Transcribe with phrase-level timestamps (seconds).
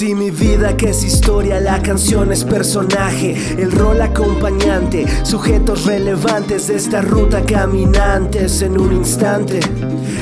[0.00, 6.68] Si mi vida que es historia, la canción es personaje, el rol acompañante, sujetos relevantes
[6.68, 9.60] de esta ruta caminantes en un instante.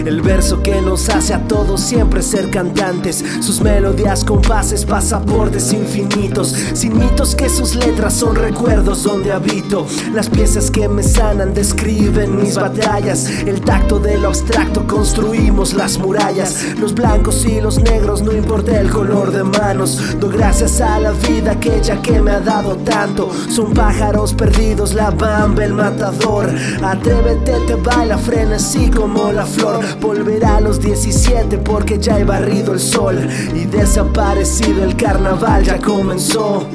[0.05, 6.57] El verso que nos hace a todos siempre ser cantantes, sus melodías, compases, pasaportes infinitos,
[6.73, 9.87] sin mitos que sus letras son recuerdos donde habito.
[10.13, 15.99] Las piezas que me sanan describen mis batallas, el tacto de lo abstracto construimos las
[15.99, 20.17] murallas, los blancos y los negros, no importa el color de manos.
[20.33, 23.31] Gracias a la vida aquella que me ha dado tanto.
[23.51, 26.51] Son pájaros perdidos, la bamba, el matador.
[26.83, 29.81] Atrévete, te baila, frena así como la flor.
[30.01, 33.19] Volverá a los 17 porque ya he barrido el sol.
[33.55, 36.67] Y desaparecido el carnaval ya comenzó.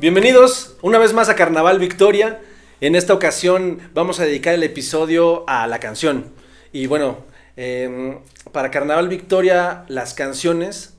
[0.00, 2.40] Bienvenidos una vez más a Carnaval Victoria.
[2.80, 6.26] En esta ocasión vamos a dedicar el episodio a la canción.
[6.72, 7.24] Y bueno,
[7.56, 8.20] em,
[8.52, 10.94] para Carnaval Victoria las canciones,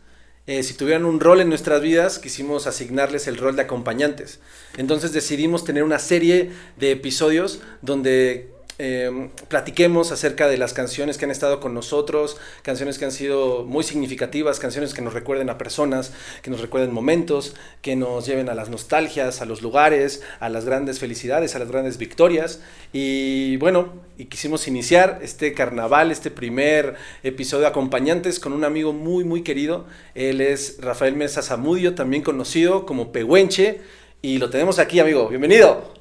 [0.47, 4.42] eh, si tuvieran un rol en nuestras vidas, quisimos asignarles el rol de acompañantes.
[4.75, 8.50] Entonces decidimos tener una serie de episodios donde
[8.81, 13.66] eh, platiquemos acerca de las canciones que han estado con nosotros, canciones que han sido
[13.66, 18.47] muy significativas, canciones que nos recuerden a personas, que nos recuerden momentos, que nos lleven
[18.47, 22.61] a las nostalgias, a los lugares, a las grandes felicidades, a las grandes victorias.
[22.94, 23.94] Y bueno,
[24.30, 29.88] quisimos iniciar este carnaval, este primer episodio acompañantes con un amigo muy, muy querido.
[30.16, 33.81] Él es Rafael Mesa Zamudio, también conocido como Pehuenche.
[34.21, 35.27] Y lo tenemos aquí, amigo.
[35.27, 35.98] Bienvenido.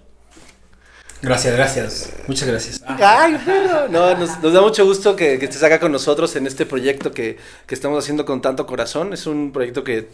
[1.21, 2.13] Gracias, gracias.
[2.29, 2.83] Muchas gracias.
[2.87, 6.65] Ay, pero no, nos, da mucho gusto que, que, estés acá con nosotros en este
[6.65, 9.13] proyecto que, que, estamos haciendo con tanto corazón.
[9.13, 10.09] Es un proyecto que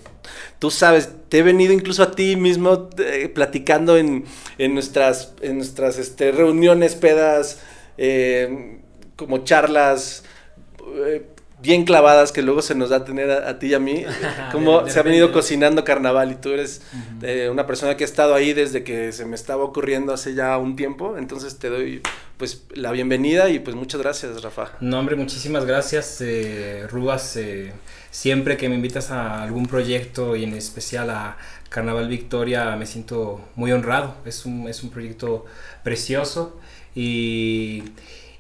[0.59, 4.25] tú sabes, te he venido incluso a ti mismo eh, platicando en,
[4.57, 7.59] en, nuestras, en nuestras este, reuniones, pedas,
[7.99, 8.79] eh,
[9.17, 10.25] como charlas.
[11.07, 11.34] Eh,
[11.65, 14.05] bien clavadas que luego se nos da a tener a, a ti y a mí,
[14.53, 17.27] como se ha venido cocinando carnaval y tú eres uh -huh.
[17.27, 20.57] eh, una persona que ha estado ahí desde que se me estaba ocurriendo hace ya
[20.59, 22.03] un tiempo, entonces te doy
[22.37, 24.73] pues la bienvenida y pues muchas gracias Rafa.
[24.81, 27.73] No hombre, muchísimas gracias eh, Rubas, eh,
[28.11, 31.39] siempre que me invitas a algún proyecto y en especial a
[31.71, 35.47] Carnaval Victoria me siento muy honrado, es un, es un proyecto
[35.83, 36.61] precioso
[36.95, 37.85] y...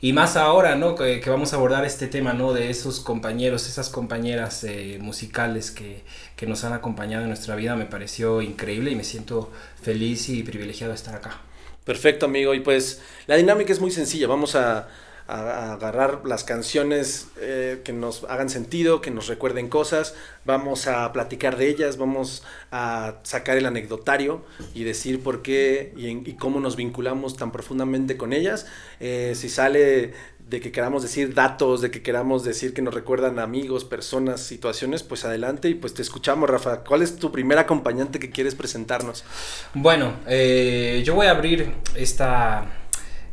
[0.04, 0.96] Y más ahora, ¿no?
[0.96, 2.52] Que, vamos a abordar este tema, ¿no?
[2.52, 6.02] De esos compañeros, esas compañeras eh, musicales que,
[6.36, 9.50] que, nos han acompañado en nuestra vida, me pareció increíble y me siento
[9.80, 11.40] feliz y privilegiado de estar acá.
[11.84, 12.52] Perfecto, amigo.
[12.52, 14.26] Y pues la dinámica es muy sencilla.
[14.26, 14.88] Vamos a,
[15.26, 20.14] a, agarrar las canciones eh, que nos hagan sentido, que nos recuerden cosas,
[20.44, 26.34] vamos a platicar de ellas, vamos a sacar el anecdotario y decir por qué y,
[26.34, 28.66] cómo nos vinculamos tan profundamente con ellas.
[29.00, 30.12] Eh, si sale
[30.48, 35.02] de que queramos decir datos, de que queramos decir que nos recuerdan amigos, personas, situaciones,
[35.02, 36.84] pues adelante y pues te escuchamos, Rafa.
[36.84, 39.24] ¿Cuál es tu primer acompañante que quieres presentarnos?
[39.72, 42.66] Bueno, eh, yo voy a abrir esta,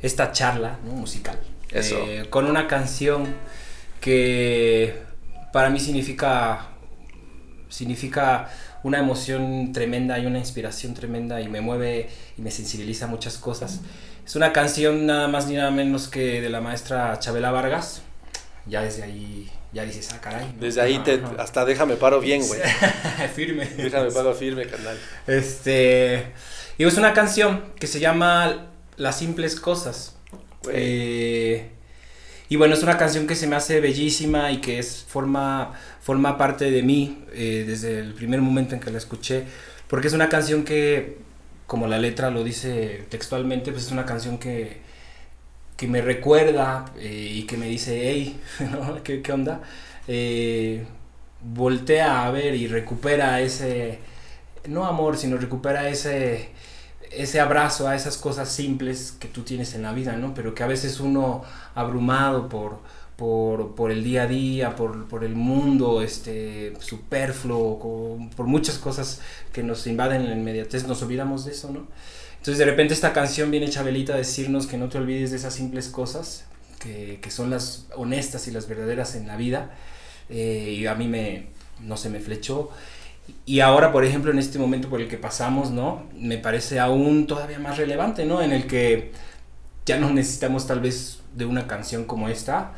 [0.02, 1.98] esta charla musical eso.
[2.08, 3.34] Eh, con una canción
[4.00, 4.96] que
[5.54, 6.68] para mí significa,
[7.70, 8.50] significa
[8.84, 13.82] una emoción tremenda y una inspiración tremenda y me mueve y me sensibiliza muchas cosas.
[14.26, 18.02] Es una canción nada más ni nada menos que de la maestra Chabela Vargas.
[18.66, 20.54] Ya desde ahí ya dices, ah, caray.
[20.60, 22.60] Desde ahí te, hasta déjame paro bien, güey.
[23.36, 23.66] firme.
[23.66, 24.98] Déjame paro firme, carnal.
[25.28, 26.34] Este.
[26.78, 28.68] Y es una canción que se llama
[28.98, 30.16] Las simples cosas.
[30.70, 31.70] Eh,
[32.50, 36.38] y bueno, es una canción que se me hace bellísima y que es, forma, forma
[36.38, 39.46] parte de mí eh, desde el primer momento en que la escuché,
[39.88, 41.18] porque es una canción que,
[41.68, 44.82] como la letra lo dice textualmente, pues es una canción que,
[45.78, 48.40] que me recuerda eh, y que me dice, hey,
[48.72, 49.02] ¿no?
[49.04, 49.62] ¿Qué, ¿Qué, onda?
[51.44, 54.00] Voltea a ver y recupera ese,
[54.68, 56.50] no amor, sino recupera ese
[57.12, 60.34] ese abrazo a esas cosas simples que tú tienes en la vida, ¿no?
[60.34, 61.44] Pero que a veces uno
[61.76, 62.80] abrumado por,
[63.18, 69.22] por, por el día a día, por, por el mundo este, superfluo, por muchas cosas
[69.52, 71.88] que nos invaden en la inmediatez, nos olvidamos de eso, ¿no?
[72.38, 75.54] Entonces de repente esta canción viene Chabelita a decirnos que no te olvides de esas
[75.54, 76.46] simples cosas,
[76.80, 79.76] que, que son las honestas y las verdaderas en la vida,
[80.30, 81.50] eh, y a mí me,
[81.82, 82.72] no se me flechó,
[83.46, 86.04] y ahora, por ejemplo, en este momento por el que pasamos, ¿no?
[86.16, 88.42] Me parece aún todavía más relevante, ¿no?
[88.42, 89.12] En el que
[89.86, 92.74] ya no necesitamos tal vez de una canción como esta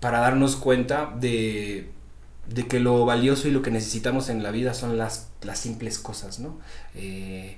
[0.00, 1.90] para darnos cuenta de,
[2.46, 5.98] de que lo valioso y lo que necesitamos en la vida son las, las simples
[5.98, 6.58] cosas, ¿no?
[6.94, 7.56] Eh,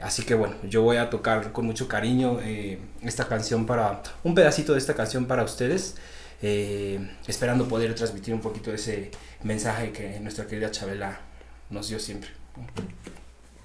[0.00, 4.34] Así que bueno, yo voy a tocar con mucho cariño eh, esta canción para, un
[4.34, 5.96] pedacito de esta canción para ustedes,
[6.42, 9.12] eh, esperando poder transmitir un poquito ese
[9.44, 11.20] mensaje que nuestra querida Chabela
[11.70, 12.30] nos dio siempre.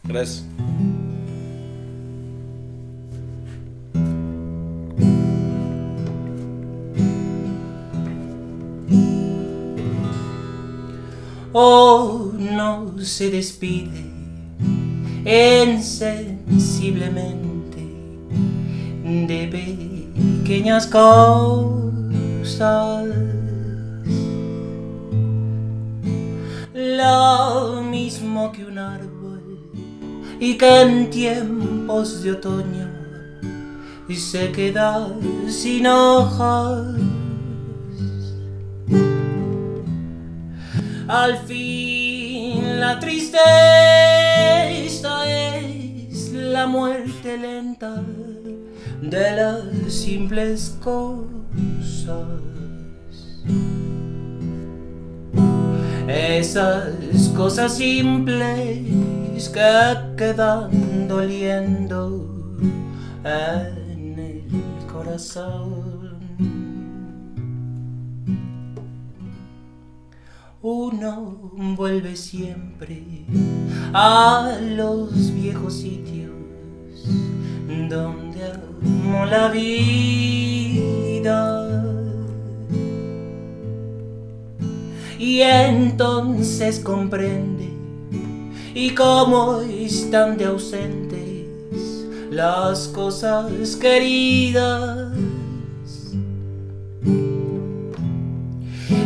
[0.03, 0.45] Gracias.
[11.51, 14.05] Oh, no se despide
[15.25, 17.79] insensiblemente
[19.27, 19.47] de
[20.43, 21.89] pequeñas cosas.
[26.73, 29.71] Lo mismo que un árbol
[30.39, 32.99] y que en tiempos de otoño
[34.15, 35.07] se queda
[35.47, 36.95] sin hojas.
[41.07, 43.39] Al fin la tristeza
[45.57, 48.03] es la muerte lenta
[49.01, 52.39] de las simples cosas.
[56.09, 62.57] Esas cosas simples que quedan doliendo
[63.23, 64.43] en el
[64.91, 65.99] corazón.
[70.61, 73.25] uno vuelve siempre
[73.93, 76.31] a los viejos sitios
[77.89, 80.79] donde amó la vida.
[85.19, 87.69] Y entonces comprende
[88.73, 91.19] y cómo están de ausentes
[92.31, 95.11] las cosas queridas.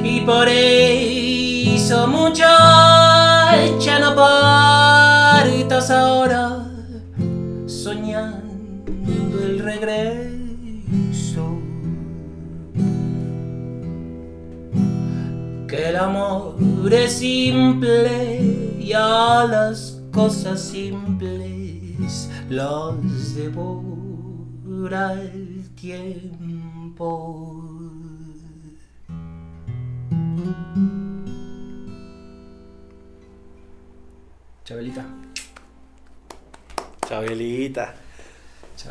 [0.03, 6.67] Y por eso muchacha no partas ahora
[7.65, 8.91] soñando
[9.43, 10.32] el regreso.
[15.83, 16.55] El amor
[16.93, 18.41] es simple
[18.79, 27.61] y a las cosas simples las devora el tiempo.
[34.63, 35.05] Chabelita.
[37.07, 37.95] Chabelita.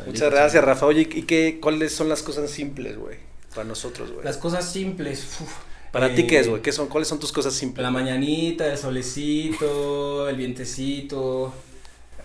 [0.05, 0.85] Muchas gracias, Rafa.
[0.85, 3.17] Oye, ¿y qué, cuáles son las cosas simples, güey?
[3.49, 4.23] Para nosotros, güey.
[4.23, 5.41] Las cosas simples.
[5.41, 6.61] uf, Para ti, ¿qué es, eh, güey?
[6.61, 6.89] ¿Qué son?
[6.89, 7.83] ¿Cuáles son tus cosas simples?
[7.83, 11.53] La mañanita, el solecito, el vientecito,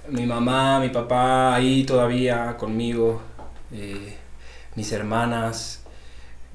[0.08, 3.22] mi mamá, mi papá ahí todavía conmigo,
[3.72, 4.16] eh,
[4.76, 5.82] mis hermanas,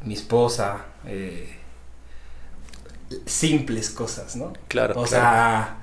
[0.06, 1.57] mi esposa, eh,
[3.25, 4.54] simples cosas, ¿no?
[4.68, 5.07] Claro, O claro.
[5.07, 5.77] sea,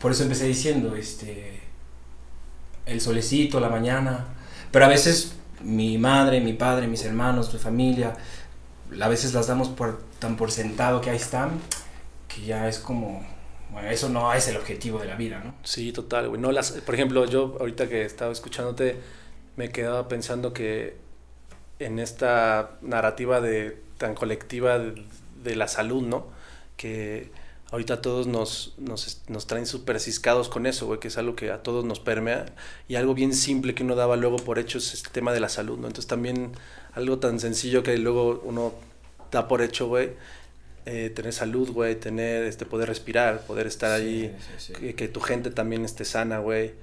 [0.00, 1.60] por eso empecé diciendo, este,
[2.86, 4.26] el solecito, la mañana,
[4.70, 5.32] pero a veces
[5.62, 8.16] mi madre, mi padre, mis hermanos, mi familia,
[9.00, 11.60] a veces las damos por, tan por sentado que ahí están,
[12.28, 13.26] que ya es como,
[13.70, 15.54] bueno, eso no es el objetivo de la vida, ¿no?
[15.62, 16.40] Sí, total, güey.
[16.40, 18.96] No las, por ejemplo, yo ahorita que estaba escuchándote,
[19.56, 20.96] me quedaba pensando que
[21.78, 25.04] en esta narrativa de tan colectiva de,
[25.42, 26.26] de la salud, ¿no?
[26.76, 27.30] Que
[27.70, 31.50] ahorita todos nos, nos, nos traen súper ciscados con eso, güey, que es algo que
[31.50, 32.46] a todos nos permea.
[32.88, 35.48] Y algo bien simple que uno daba luego por hecho es este tema de la
[35.48, 35.86] salud, ¿no?
[35.86, 36.52] Entonces también
[36.94, 38.74] algo tan sencillo que luego uno
[39.30, 40.10] da por hecho, güey.
[40.86, 44.72] eh, tener salud, güey, tener, este, poder respirar, poder estar ahí, Sí, sí, sí.
[44.72, 46.74] que, que tu gente también esté sana, güey.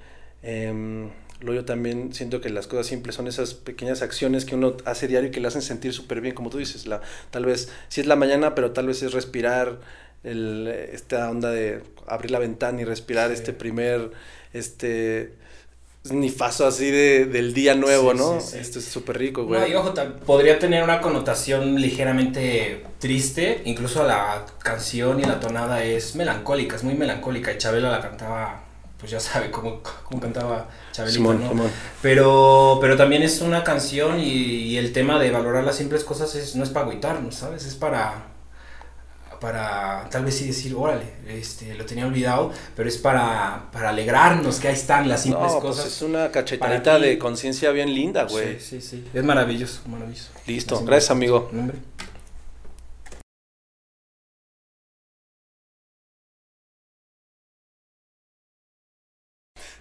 [0.44, 4.78] Em, luego yo también siento que las cosas simples son esas pequeñas acciones que uno
[4.86, 6.86] hace diario y que le hacen sentir súper bien, como tú dices.
[6.86, 7.02] La,
[7.32, 9.80] tal vez, si es la mañana, pero tal vez es respirar,
[10.26, 13.36] el, esta onda de abrir la ventana y respirar Sí.
[13.36, 14.12] este primer,
[14.54, 15.34] este
[16.12, 18.40] nifazo así de, del día nuevo, Sí, ¿no?
[18.40, 18.58] sí.
[18.60, 19.60] Esto es súper rico, güey.
[19.62, 19.94] No, y ojo,
[20.26, 26.84] podría tener una connotación ligeramente triste, incluso la canción y la tonada es melancólica, es
[26.84, 28.62] muy melancólica, y Chabela la cantaba,
[29.00, 31.50] pues ya sabe cómo, cómo cantaba Chabelita, Simón, ¿no?
[31.50, 31.72] Simón.
[32.04, 36.36] Pero, pero también es una canción y, y el tema de valorar las simples cosas
[36.36, 37.66] es, no es para agüitarnos, ¿sabes?
[37.66, 38.28] Es para,
[39.46, 44.60] para tal vez sí decir, órale, este, lo tenía olvidado, pero es para, para alegrarnos
[44.60, 45.86] que ahí están las simples No, pues cosas.
[45.86, 48.60] es una cachetadita de conciencia bien linda, güey.
[48.60, 49.08] Sí, sí, sí.
[49.14, 50.32] Es maravilloso, maravilloso.
[50.48, 51.52] Listo, gracias amigo.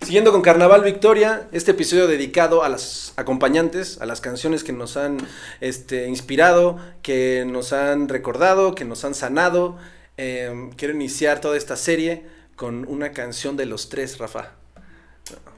[0.04, 4.98] Siguiendo con Carnaval Victoria, este episodio dedicado a las acompañantes, a las canciones que nos
[4.98, 5.16] han
[5.62, 9.78] este, inspirado, que nos han recordado, que nos han sanado.
[10.18, 14.52] Eh, quiero iniciar toda esta serie con una canción de los tres, Rafa.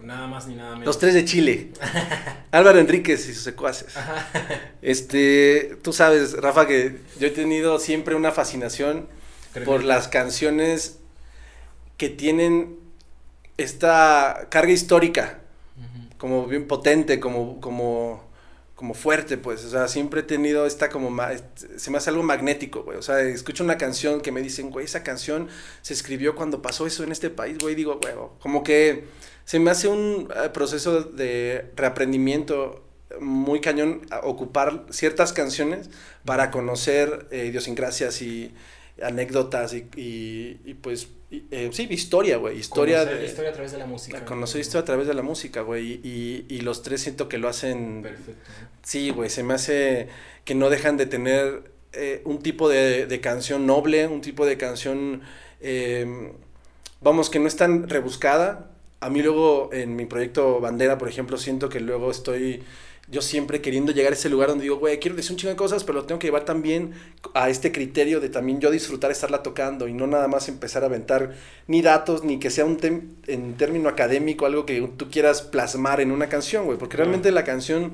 [0.00, 0.86] Nada más ni nada menos.
[0.86, 1.72] Los tres de Chile.
[2.52, 3.94] Álvaro Enríquez y sus secuaces.
[4.80, 9.08] Este, tú sabes, Rafa, que yo he tenido siempre una fascinación
[9.64, 10.98] por las canciones
[11.96, 12.85] que tienen
[13.56, 15.40] esta carga histórica,
[16.18, 18.24] como bien potente, como, como,
[18.74, 21.14] como fuerte, pues, o sea, siempre he tenido esta como,
[21.76, 24.86] se me hace algo magnético, güey, o sea, escucho una canción que me dicen, güey,
[24.86, 25.48] esa canción
[25.82, 29.04] se escribió cuando pasó eso en este país, güey, digo, güey, como que
[29.44, 32.82] se me hace un eh, proceso de reaprendimiento
[33.20, 35.90] muy cañón ocupar ciertas canciones
[36.24, 38.52] para conocer eh, idiosincrasias y
[39.02, 39.88] anécdotas y,
[40.64, 44.24] y, pues eh, sí, historia, güey, historia conocer de, historia a través de la música.
[44.24, 47.48] Conocer historia a través de la música, güey, y, y, los tres siento que lo
[47.48, 48.50] hacen Perfecto.
[48.82, 50.08] Sí, güey, se me hace
[50.44, 54.56] que no dejan de tener eh, un tipo de, de, canción noble, un tipo de
[54.56, 55.22] canción
[55.60, 56.32] eh,
[57.00, 61.38] vamos que no es tan rebuscada, a mí luego en mi proyecto Bandera, por ejemplo,
[61.38, 62.62] siento que luego estoy
[63.08, 65.56] yo siempre queriendo llegar a ese lugar donde digo, güey, quiero decir un chingo de
[65.56, 66.92] cosas, pero lo tengo que llevar también
[67.34, 70.86] a este criterio de también yo disfrutar estarla tocando y no nada más empezar a
[70.86, 71.34] aventar
[71.68, 72.78] ni datos, ni que sea un
[73.26, 77.44] en término académico algo que tú quieras plasmar en una canción, güey, porque realmente la
[77.44, 77.92] canción,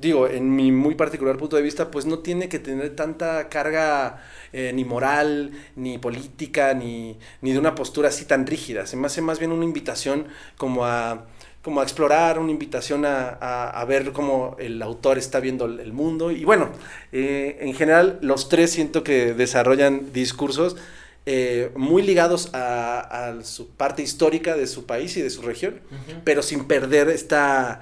[0.00, 4.22] digo, en mi muy particular punto de vista, pues no tiene que tener tanta carga
[4.52, 8.86] eh, ni moral, ni política, ni, ni de una postura así tan rígida.
[8.86, 11.26] Se me hace más bien una invitación como a
[11.64, 16.30] como a explorar, una invitación a, a, ver cómo el autor está viendo el mundo.
[16.30, 16.68] Y bueno,
[17.10, 20.76] eh, en general los tres siento que desarrollan discursos
[21.24, 25.80] eh, muy ligados a, a, su parte histórica de su país y de su región,
[26.22, 27.80] pero sin perder esta,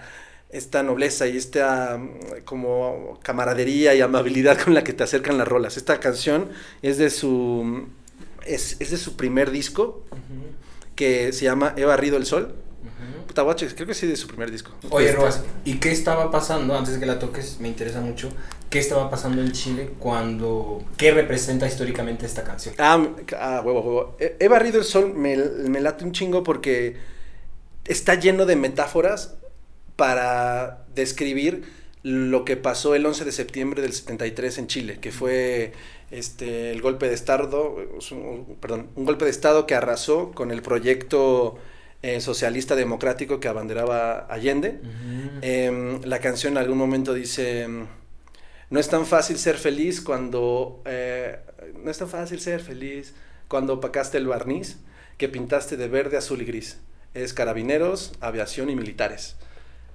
[0.51, 5.49] esta nobleza y esta mm, como camaradería y amabilidad con la que te acercan las
[5.49, 5.77] rolas.
[5.77, 6.51] Esta canción
[6.83, 7.89] es de su,
[8.47, 10.05] es, es de su primer disco,
[10.95, 12.55] que se llama He barrido el sol
[13.75, 14.73] creo que sí de su primer disco.
[14.91, 18.31] Oye, Roas, ¿y qué estaba pasando, antes de que la toques, me interesa mucho,
[18.71, 22.75] qué estaba pasando en Chile cuando, qué representa históricamente esta canción?
[22.79, 23.07] Ah,
[23.39, 24.17] ah huevo, huevo.
[24.19, 26.97] He, barrido el sol, me, me late un chingo porque
[27.85, 29.35] está lleno de metáforas
[29.97, 31.65] para describir
[32.03, 35.73] lo que pasó el 11 de septiembre del 73 en Chile, que fue
[36.11, 37.77] este el golpe de estado,
[38.61, 41.59] perdón, un golpe de estado que arrasó con el proyecto
[42.03, 44.81] eh, socialista democrático que abanderaba Allende.
[45.41, 47.69] Em, la canción en algún momento dice,
[48.71, 51.39] no es tan fácil ser feliz cuando, eh,
[51.83, 53.15] no es tan fácil ser feliz
[53.47, 54.79] cuando opacaste el barniz
[55.17, 56.81] que pintaste de verde, azul y gris.
[57.15, 59.37] Es carabineros, aviación y militares.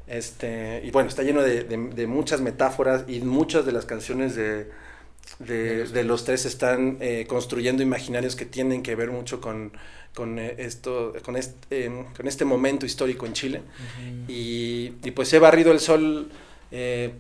[0.08, 4.70] Este, y bueno, está lleno de, de, muchas metáforas y muchas de las canciones de,
[5.40, 9.72] de, los tres están eh, construyendo imaginarios que tienen que ver mucho con,
[10.14, 13.62] con eh, esto, con este, con este momento histórico en Chile.
[14.28, 16.30] y, y, pues he barrido el sol
[16.72, 17.14] eh,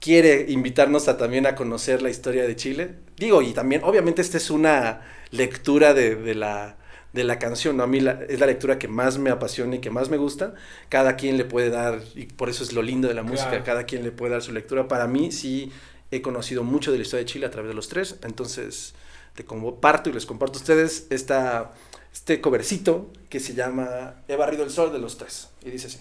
[0.00, 2.94] quiere invitarnos a también a conocer la historia de Chile.
[3.16, 6.76] Digo, y también, obviamente esta es una lectura de, de la,
[7.12, 7.82] de la canción, ¿no?
[7.82, 10.54] A mí es la lectura que más me apasiona y que más me gusta.
[10.88, 13.84] Cada quien le puede dar, y por eso es lo lindo de la música, cada
[13.84, 14.88] quien le puede dar su lectura.
[14.88, 15.70] Para mí sí
[16.10, 18.94] he conocido mucho de la historia de Chile a través de los tres, entonces
[19.34, 24.70] te comparto y les comparto a ustedes este covercito que se llama He barrido el
[24.70, 25.48] sol de los tres.
[25.64, 25.98] Y dice así.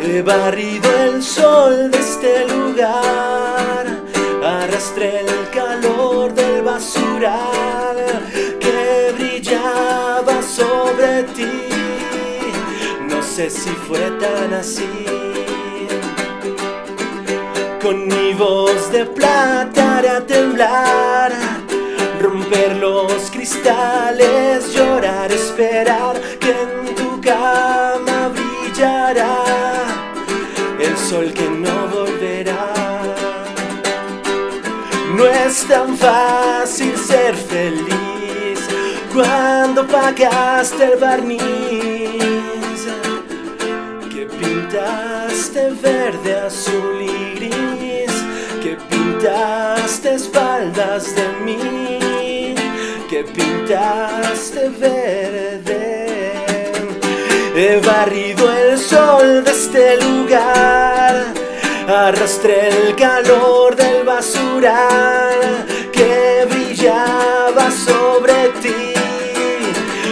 [0.00, 4.02] He barrido el sol de este lugar,
[4.42, 7.73] arrastré el calor del basural
[13.34, 14.88] sé si fue tan así.
[17.82, 21.32] Con mi voz de plata haré temblar,
[22.20, 29.42] romper los cristales, llorar, esperar que en tu cama brillará
[30.78, 32.72] el sol que no volverá.
[35.16, 38.60] No es tan fácil ser feliz
[39.12, 41.93] cuando pagaste el barniz
[44.24, 48.12] pintaste verde, azul y gris,
[48.62, 52.54] que pintaste espaldas de mí,
[53.08, 56.32] que pintaste verde.
[57.56, 61.26] He barrido el sol de este lugar,
[61.86, 68.94] arrastré el calor del basural que brillaba sobre ti.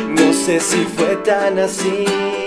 [0.09, 2.42] No sé si fue tan así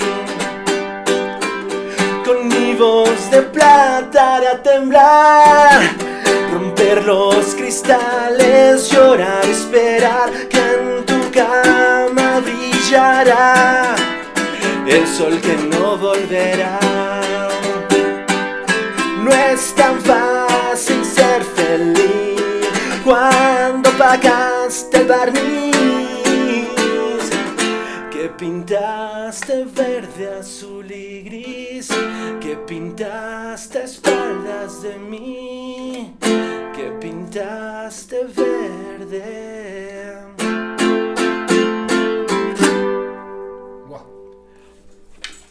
[2.75, 5.81] de plata hará temblar,
[6.51, 13.95] romper los cristales, llorar, esperar que en tu cama brillará
[14.87, 16.77] el sol que no volverá.
[19.23, 22.41] No es tan fácil ser feliz
[23.05, 25.74] cuando pagaste el barniz
[28.45, 31.89] pintaste verde, azul y gris,
[32.39, 40.13] que pintaste espaldas de mí, que pintaste verde.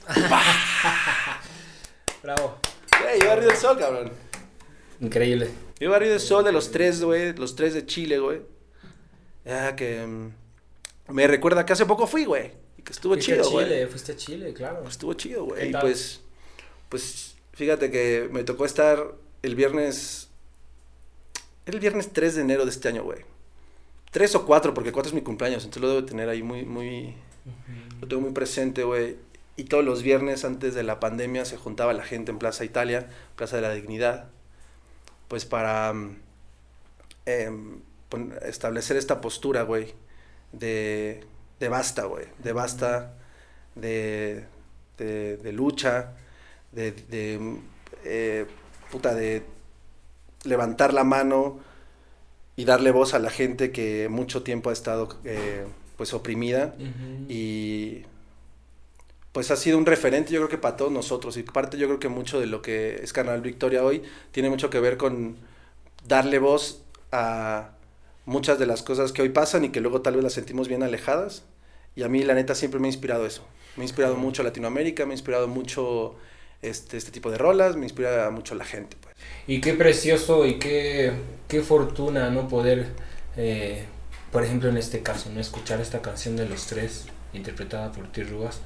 [2.22, 2.58] Bravo.
[3.02, 4.12] Güey, yo Barrio del Sol, cabrón.
[5.00, 5.50] Increíble.
[5.80, 8.42] Yo Barrio del Sol de los tres, güey, los tres de Chile, güey.
[9.44, 10.32] Ya que mm,
[11.12, 12.62] me recuerda que hace poco fui, güey.
[12.84, 13.86] Que estuvo Fuiste chido, Chile, güey.
[13.86, 14.86] fuiste a Chile, claro.
[14.86, 15.60] Estuvo chido, güey.
[15.60, 16.20] ¿Qué Y pues,
[16.88, 20.28] pues, fíjate que me tocó estar el viernes.
[21.66, 23.20] El viernes 3 de enero de este año, güey.
[24.10, 27.14] 3 o 4, porque 4 es mi cumpleaños, entonces lo debo tener ahí muy, muy.
[28.00, 29.16] Lo tengo muy presente, güey.
[29.56, 33.08] Y todos los viernes antes de la pandemia se juntaba la gente en Plaza Italia,
[33.36, 34.28] Plaza de la Dignidad,
[35.28, 36.16] pues para mm,
[37.26, 37.80] em,
[38.42, 39.94] establecer esta postura, güey,
[40.52, 41.24] de,
[41.60, 43.14] de basta, güey, de basta,
[43.74, 44.44] de,
[44.98, 46.12] de, de lucha,
[46.72, 47.58] de, de,
[48.04, 48.46] eh,
[48.90, 49.44] puta, de
[50.44, 51.60] levantar la mano
[52.56, 56.74] y darle voz a la gente que mucho tiempo ha estado, eh, pues, oprimida.
[57.28, 58.04] Y
[59.34, 61.36] pues ha sido un referente yo creo que para todos nosotros.
[61.36, 64.70] Y parte yo creo que mucho de lo que es Carnaval Victoria hoy tiene mucho
[64.70, 65.36] que ver con
[66.06, 67.73] darle voz a
[68.26, 70.82] muchas de las cosas que hoy pasan y que luego tal vez las sentimos bien
[70.82, 71.44] alejadas
[71.94, 75.04] y a mí la neta siempre me ha inspirado eso me ha inspirado mucho Latinoamérica
[75.04, 76.16] me ha inspirado mucho
[76.62, 79.14] este, este tipo de rolas me inspira mucho la gente pues
[79.46, 81.12] Y qué precioso y qué,
[81.48, 82.48] qué fortuna, ¿no?
[82.48, 82.88] Poder,
[83.36, 83.84] eh,
[84.32, 85.40] por ejemplo, en este caso, ¿no?
[85.40, 88.24] Escuchar esta canción de los tres, interpretada por T.
[88.24, 88.60] Rugas.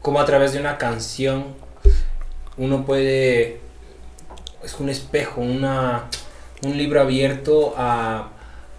[0.00, 1.56] Como a través de una canción
[2.56, 3.60] uno puede...
[4.62, 6.08] Es un espejo, una,
[6.62, 8.32] un libro abierto a,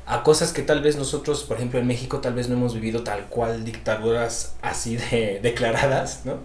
[0.07, 3.03] a cosas que tal vez nosotros, por ejemplo, en México tal vez no hemos vivido
[3.03, 6.37] tal cual dictaduras así de declaradas, ¿no?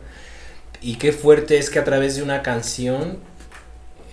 [0.80, 3.18] Y qué fuerte es que a través de una canción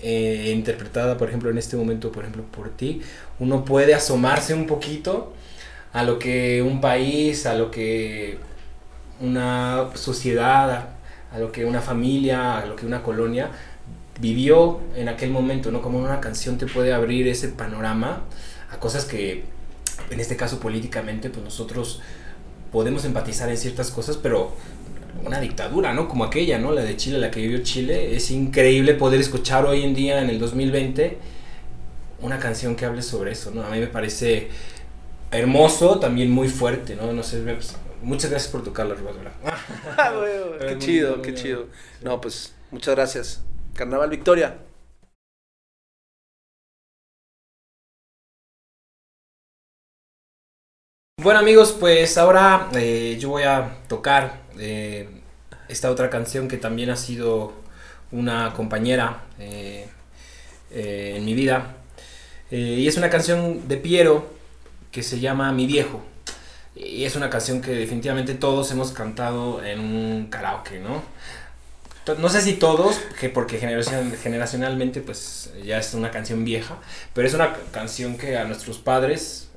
[0.04, 3.02] eh, interpretada, por ejemplo, en este momento, por ejemplo, por ti,
[3.40, 5.34] uno puede asomarse un poquito
[5.94, 8.38] a lo que un país, a lo que
[9.20, 10.90] una sociedad,
[11.34, 13.50] a, lo que una familia, a lo que una colonia
[14.22, 15.82] vivió en aquel momento, ¿no?
[15.82, 18.22] Como una canción te puede abrir ese panorama
[18.72, 19.44] a cosas que,
[20.10, 22.02] en este caso políticamente, pues nosotros
[22.72, 24.54] podemos empatizar en ciertas cosas, pero
[25.26, 26.08] una dictadura, ¿no?
[26.08, 26.72] Como aquella, ¿no?
[26.72, 28.16] La de Chile, la que vivió Chile.
[28.16, 31.18] Es increíble poder escuchar hoy en día, en el 2020,
[32.22, 33.64] una canción que hable sobre eso, ¿no?
[33.64, 34.50] A mí me parece
[35.32, 37.12] hermoso, también muy fuerte, ¿no?
[37.14, 39.32] No sé, me- pues, muchas gracias por tocar la ¿verdad?
[39.98, 40.14] Ah,
[40.68, 41.68] qué chido qué chido
[42.02, 43.42] no pues muchas gracias
[43.76, 44.58] Carnaval Victoria
[51.22, 55.10] Bueno amigos, pues ahora eh, yo voy a tocar eh,
[55.68, 57.54] esta otra canción que también ha sido
[58.12, 59.88] una compañera eh,
[60.72, 61.76] en mi vida.
[62.52, 64.30] Y es una canción de Piero
[64.92, 66.02] que se llama Mi Viejo.
[66.76, 71.04] Y es una canción que definitivamente todos hemos cantado en un karaoke, ¿no?
[72.18, 76.78] No sé si todos, que porque generacion- generacionalmente pues ya es una canción vieja,
[77.14, 79.50] pero es una ca- canción que a nuestros padres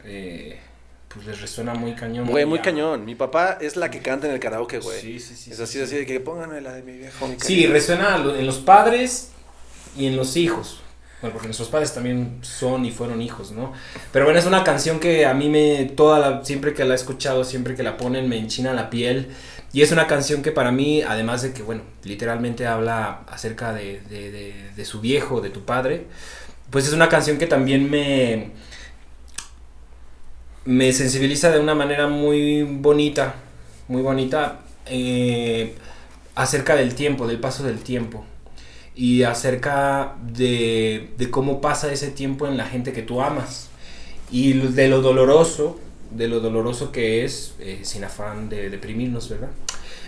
[1.15, 2.27] pues les resuena muy cañón.
[2.27, 2.63] Güey, muy Ya.
[2.65, 3.05] cañón.
[3.05, 5.01] Mi papá es la que canta en el karaoke, güey.
[5.01, 5.51] Sí, sí, sí.
[5.51, 5.81] es sí, así, sí.
[5.85, 7.27] así de que pónganme la de mi viejo.
[7.27, 9.31] mi Sí, resuena en los padres
[9.97, 10.81] y en los hijos.
[11.21, 13.73] Bueno, porque nuestros padres también son y fueron hijos, ¿no?
[14.13, 16.97] Pero bueno, es una canción que a mí me, toda la, siempre que la he
[16.97, 19.29] escuchado, siempre que la ponen, me enchina la piel.
[19.73, 24.01] Y es una canción que para mí, además de que, bueno, literalmente habla acerca de,
[24.11, 26.07] de, de- de su viejo, de tu padre,
[26.71, 28.51] pues es una canción que también me,
[30.65, 33.35] me sensibiliza de una manera muy bonita,
[33.89, 35.75] muy bonita, eh,
[36.35, 38.25] acerca del tiempo, del paso del tiempo.
[38.95, 43.71] Y acerca de, de cómo pasa ese tiempo en la gente que tú amas.
[44.31, 49.51] Y de lo doloroso, de lo doloroso que es, eh, sin afán de deprimirnos, ¿verdad?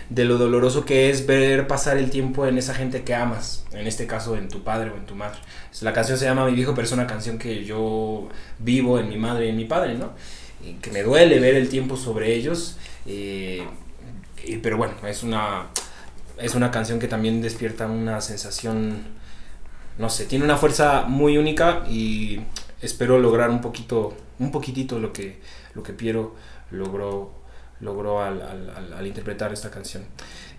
[0.09, 3.87] De lo doloroso que es ver pasar el tiempo en esa gente que amas, en
[3.87, 5.39] este caso en tu padre o en tu madre.
[5.81, 9.17] La canción se llama Mi viejo, pero es una canción que yo vivo en mi
[9.17, 10.13] madre y en mi padre, ¿no?
[10.81, 13.63] Que me duele ver el tiempo sobre ellos, eh,
[14.61, 15.67] pero bueno, es una...
[16.37, 19.03] es una canción que también despierta una sensación,
[19.97, 22.41] no sé, tiene una fuerza muy única y
[22.81, 25.39] espero lograr un poquito, un poquitito lo que,
[25.73, 26.35] lo que Piero
[26.71, 27.31] logró,
[27.79, 30.03] logró al, al, al, interpretar esta canción.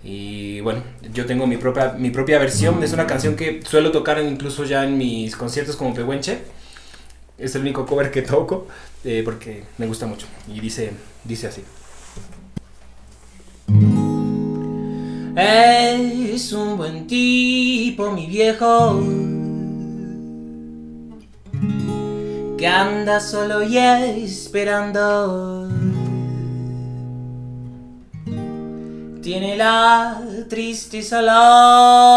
[0.02, 4.18] Y bueno, yo tengo mi propia, mi propia versión, es una canción que suelo tocar
[4.22, 6.38] incluso ya en mis conciertos como Pehuenche.
[7.38, 8.66] Es el único cover que toco
[9.05, 10.27] eh, porque me gusta mucho.
[10.49, 10.92] Y dice,
[11.25, 11.62] dice así.
[15.37, 19.01] Es un buen tipo, mi viejo,
[22.57, 25.68] que anda solo y esperando.
[29.22, 32.16] Tiene la tristeza larga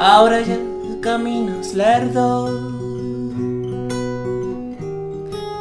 [0.00, 0.56] Ahora ya
[1.02, 2.48] caminos lerdo,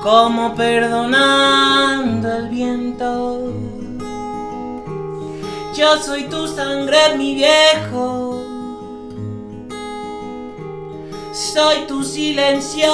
[0.01, 3.53] como perdonando el viento.
[5.75, 8.43] Yo soy tu sangre, mi viejo.
[11.31, 12.91] Soy tu silencio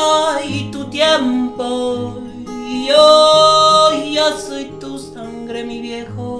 [0.47, 2.21] y tu tiempo.
[2.67, 6.34] Y yo, yo soy tu sangre, mi viejo.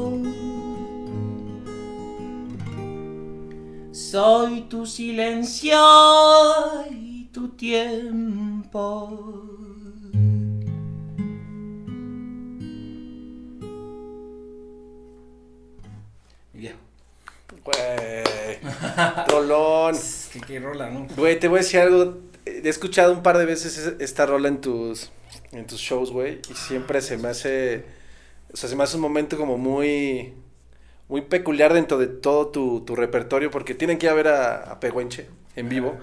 [4.12, 5.80] Soy tu silencio
[6.91, 9.10] y tu tiempo.
[16.54, 16.78] Viejo.
[17.63, 17.74] Güey.
[19.28, 19.96] Rolón.
[20.32, 21.08] ¿Qué, qué rola, ¿no?
[21.18, 22.20] Güey, te voy a decir algo.
[22.46, 25.10] He escuchado un par de veces esta rola en tus,
[25.52, 26.41] en tus shows, güey.
[26.48, 27.86] Y siempre se me hace.
[28.54, 30.44] O sea, se me hace un momento como muy.
[31.08, 33.52] Muy peculiar dentro de todo tu, tu repertorio.
[33.52, 35.98] Porque tienen que ir a ver a, a Pehuenche en vivo.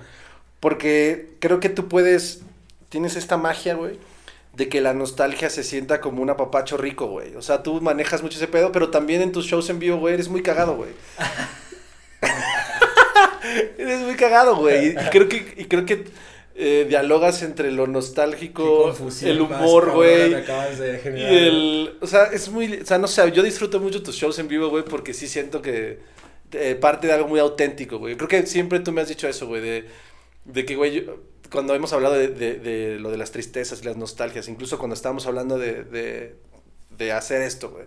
[0.61, 2.43] Porque creo que tú puedes.
[2.89, 3.99] Tienes esta magia, güey.
[4.55, 7.35] De que la nostalgia se sienta como un apapacho rico, güey.
[7.37, 10.15] O sea, tú manejas mucho ese pedo, pero también en tus shows en vivo, güey,
[10.15, 10.91] eres muy cagado, güey.
[13.79, 14.89] eres muy cagado, güey.
[14.89, 16.05] Y, y creo que, y creo que
[16.55, 18.93] eh, dialogas entre lo nostálgico,
[19.31, 20.31] el humor, güey.
[21.19, 21.99] Y el.
[22.01, 22.81] O sea, es muy.
[22.83, 25.63] O sea, no sé, yo disfruto mucho tus shows en vivo, güey, porque sí siento
[25.63, 25.99] que.
[26.53, 28.17] eh, parte de algo muy auténtico, güey.
[28.17, 29.87] Creo que siempre tú me has dicho eso, güey, de,
[30.45, 31.07] de que, güey,
[31.51, 34.95] cuando hemos hablado de, de- de lo de las tristezas y las nostalgias, incluso cuando
[34.95, 36.37] estábamos hablando de, de,
[36.91, 37.87] de hacer esto, güey,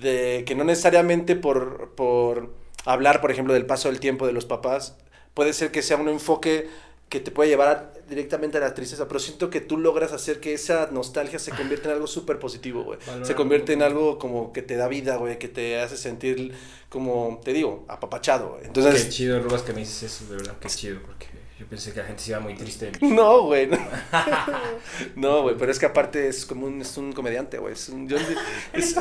[0.00, 2.52] de que no necesariamente por, por
[2.84, 4.96] hablar, por ejemplo, del paso del tiempo de los papás,
[5.34, 6.68] puede ser que sea un enfoque
[7.08, 10.40] que te puede llevar a- directamente a la tristeza, pero siento que tú logras hacer
[10.40, 12.98] que esa nostalgia se convierta en algo súper positivo, güey.
[13.22, 16.52] Se convierte en algo como que te da vida, güey, que te hace sentir
[16.88, 18.60] como, te digo, apapachado, güey.
[18.62, 21.26] Qué Entonces, chido, Rubas, que me dices eso, de verdad, qué chido, porque
[21.58, 22.92] yo pensé que la gente se iba muy triste.
[23.00, 23.66] no, güey.
[23.66, 23.78] No,
[25.16, 27.72] No, güey, pero es que aparte es como un, es un comediante, güey.
[27.74, 28.16] Es un, yo-
[28.72, 28.94] es,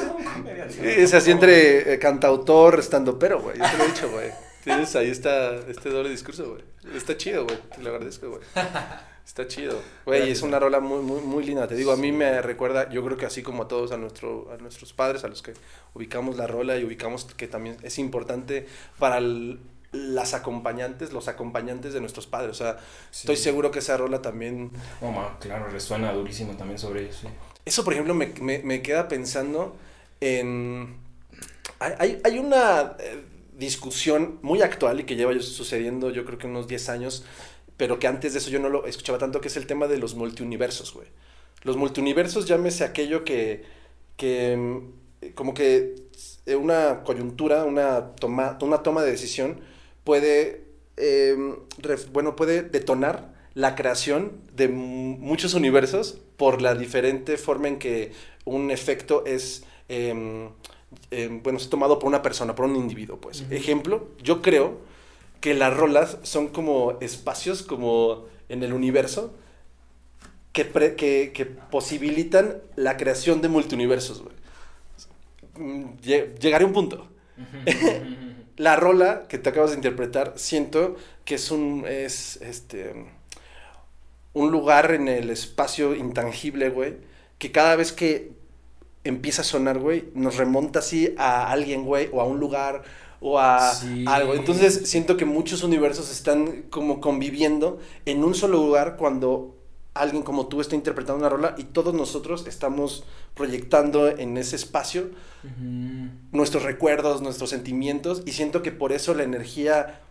[0.81, 3.57] es así entre eh, cantautor, estando pero, güey.
[3.57, 4.31] Yo te lo he dicho, güey.
[4.63, 6.63] Tienes ahí está este doble discurso, güey.
[6.95, 7.57] Está chido, güey.
[7.75, 8.41] Te lo agradezco, güey.
[9.25, 9.81] Está chido.
[10.05, 11.67] Güey, es una rola muy, muy, muy linda.
[11.67, 14.49] Te digo, a mí me recuerda, yo creo que así como a todos, a, nuestro,
[14.53, 15.53] a nuestros padres, a los que
[15.93, 18.67] ubicamos la rola y ubicamos que también es importante
[18.99, 19.59] para el-
[19.91, 22.51] las acompañantes, los acompañantes de nuestros padres.
[22.51, 22.77] O sea,
[23.11, 24.71] estoy seguro que esa rola también
[25.01, 27.21] Oh, ma, claro, resuena durísimo también sobre eso.
[27.21, 27.27] sí.
[27.65, 29.75] eso, por ejemplo, me, me, me queda pensando
[30.21, 30.95] en...
[31.79, 33.23] Hay, hay, hay una eh,
[33.57, 37.25] discusión muy actual y que lleva sucediendo yo creo que unos 10 años,
[37.77, 39.97] pero que antes de eso yo no lo escuchaba tanto, que es el tema de
[39.97, 41.07] los multiuniversos, güey.
[41.63, 43.63] Los multiuniversos, llámese aquello que,
[44.15, 45.95] que mm, como que
[46.45, 49.59] eh, una coyuntura, una toma, una toma de decisión
[50.03, 50.63] puede,
[50.97, 58.11] ref- bueno, puede detonar la creación de muchos universos por la diferente forma en que
[58.45, 60.49] un efecto es, em,
[61.11, 63.45] em, bueno, es tomado por una persona, por un individuo, pues.
[63.51, 64.79] Ejemplo, yo creo
[65.41, 69.33] que las rolas son como espacios, como en el universo,
[70.53, 74.35] que, pre- que, que posibilitan la creación de multiuniversos, güey.
[75.55, 77.07] Mm, lle- Llegaré a un punto.
[78.57, 83.05] La rola que te acabas de interpretar, siento que es un, es, este,
[84.33, 86.97] un lugar en el espacio intangible, güey,
[87.39, 88.31] que cada vez que
[89.09, 92.83] empieza a sonar, güey, nos remonta así a alguien, güey, o a un lugar,
[93.19, 94.05] o a Sí.
[94.07, 94.35] algo.
[94.35, 99.55] Entonces siento que muchos universos están como conviviendo en un solo lugar cuando
[99.93, 105.09] alguien como tú está interpretando una rola y todos nosotros estamos proyectando en ese espacio
[106.31, 110.01] nuestros recuerdos, nuestros sentimientos y siento que por eso la energía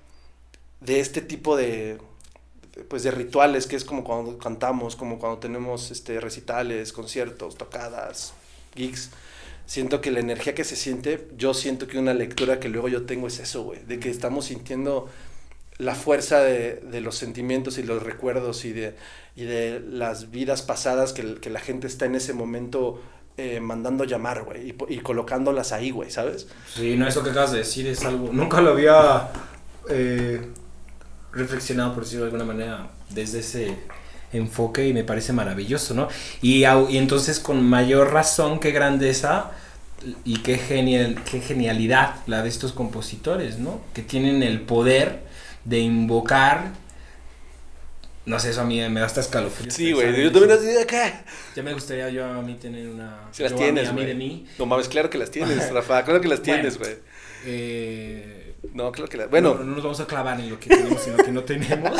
[0.81, 1.99] de este tipo de,
[2.89, 8.33] pues de rituales que es como cuando cantamos, como cuando tenemos este recitales, conciertos, tocadas,
[8.77, 9.11] gigs,
[9.67, 13.05] siento que la energía que se siente, yo siento que una lectura que luego yo
[13.05, 15.09] tengo es eso, güey, de que estamos sintiendo
[15.79, 18.95] la fuerza de, de los sentimientos y los recuerdos y de,
[19.35, 23.03] y de las vidas pasadas que, que la gente está en ese momento
[23.37, 26.47] eh, mandando llamar, güey, y, y colocándolas ahí, güey, ¿sabes?
[26.75, 28.31] Sí, no, eso que acabas de decir es algo.
[28.33, 29.29] Nunca lo había
[29.91, 30.41] eh,
[31.33, 33.77] reflexionado, por decirlo de alguna manera, desde ese
[34.33, 36.09] enfoque y me parece maravilloso, ¿no?
[36.43, 39.53] Y, y entonces, con mayor razón, qué grandeza
[40.25, 43.81] y qué, genial, qué genialidad la de estos compositores, ¿no?
[43.95, 45.21] Que tienen el poder
[45.65, 46.73] de invocar.
[48.25, 49.73] No sé, eso a mí me da hasta escalofríos.
[49.73, 51.25] Sí, güey, yo también así de acá.
[51.55, 53.21] Ya me gustaría yo a mí tener una.
[53.31, 54.47] Si las yo a tienes, mí, a mí de mí.
[54.59, 56.97] No mames, claro que las tienes, Rafa, claro que las tienes, güey.
[57.45, 58.36] Eh,
[58.74, 59.31] No, claro que las...
[59.31, 61.98] Bueno, no, no nos vamos a clavar en lo que tenemos lo que no tenemos.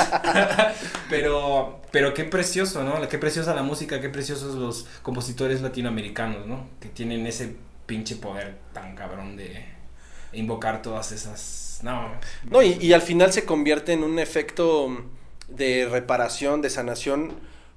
[1.11, 3.09] pero, pero qué precioso, ¿no?
[3.09, 6.69] Qué preciosa la música, qué preciosos los compositores latinoamericanos, ¿no?
[6.81, 9.65] Que tienen ese pinche poder tan cabrón de
[10.33, 11.81] invocar todas esas.
[11.83, 12.11] No.
[12.51, 15.05] No, y, y al final se convierte en un efecto
[15.49, 17.33] de reparación, de sanación,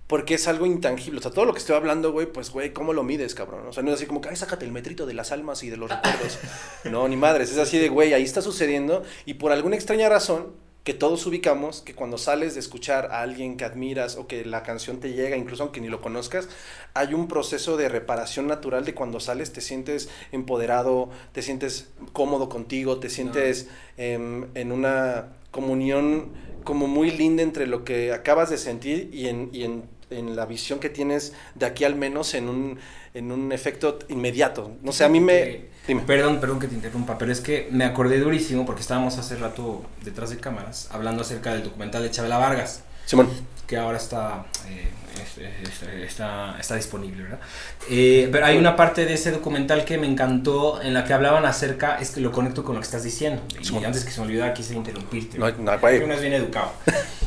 [0.10, 1.20] porque es algo intangible.
[1.20, 3.68] O sea, todo lo que estoy hablando, güey, pues, güey, ¿cómo lo mides, cabrón?
[3.68, 5.70] O sea, no es así como que, ay, sácate el metrito de las almas y
[5.70, 6.40] de los recuerdos.
[6.86, 10.54] No, ni madres, es así de, güey, ahí está sucediendo y por alguna extraña razón
[10.84, 14.64] que todos ubicamos, que cuando sales de escuchar a alguien que admiras o que la
[14.64, 16.50] canción te llega, incluso aunque ni lo conozcas,
[16.96, 22.50] hay un proceso de reparación natural de cuando sales te sientes empoderado, te sientes cómodo
[22.50, 23.68] contigo, te sientes
[23.98, 26.32] em, en una comunión
[26.64, 30.46] como muy linda entre lo que acabas de sentir y en, y en, en la
[30.46, 32.80] visión que tienes de aquí al menos en un,
[33.14, 34.72] en un efecto inmediato.
[34.82, 35.66] No sé, a mí me...
[35.88, 36.02] Dime.
[36.06, 39.84] Perdón, perdón que te interrumpa, pero es que me acordé durísimo porque estábamos hace rato
[40.04, 42.84] detrás de cámaras hablando acerca del documental de Chabela Vargas.
[43.06, 43.30] Simón.
[43.66, 47.40] que ahora está, eh, es- es- está, está disponible, ¿verdad?
[47.88, 51.46] Eh, pero hay una parte de ese documental que me encantó en la que hablaban
[51.46, 53.44] acerca, es que lo conecto con lo que estás diciendo.
[53.62, 53.86] Y Simón.
[53.86, 55.38] antes que se me olvidara, quise interrumpirte.
[55.38, 56.04] No, no, Porque güey.
[56.04, 56.72] uno es bien educado.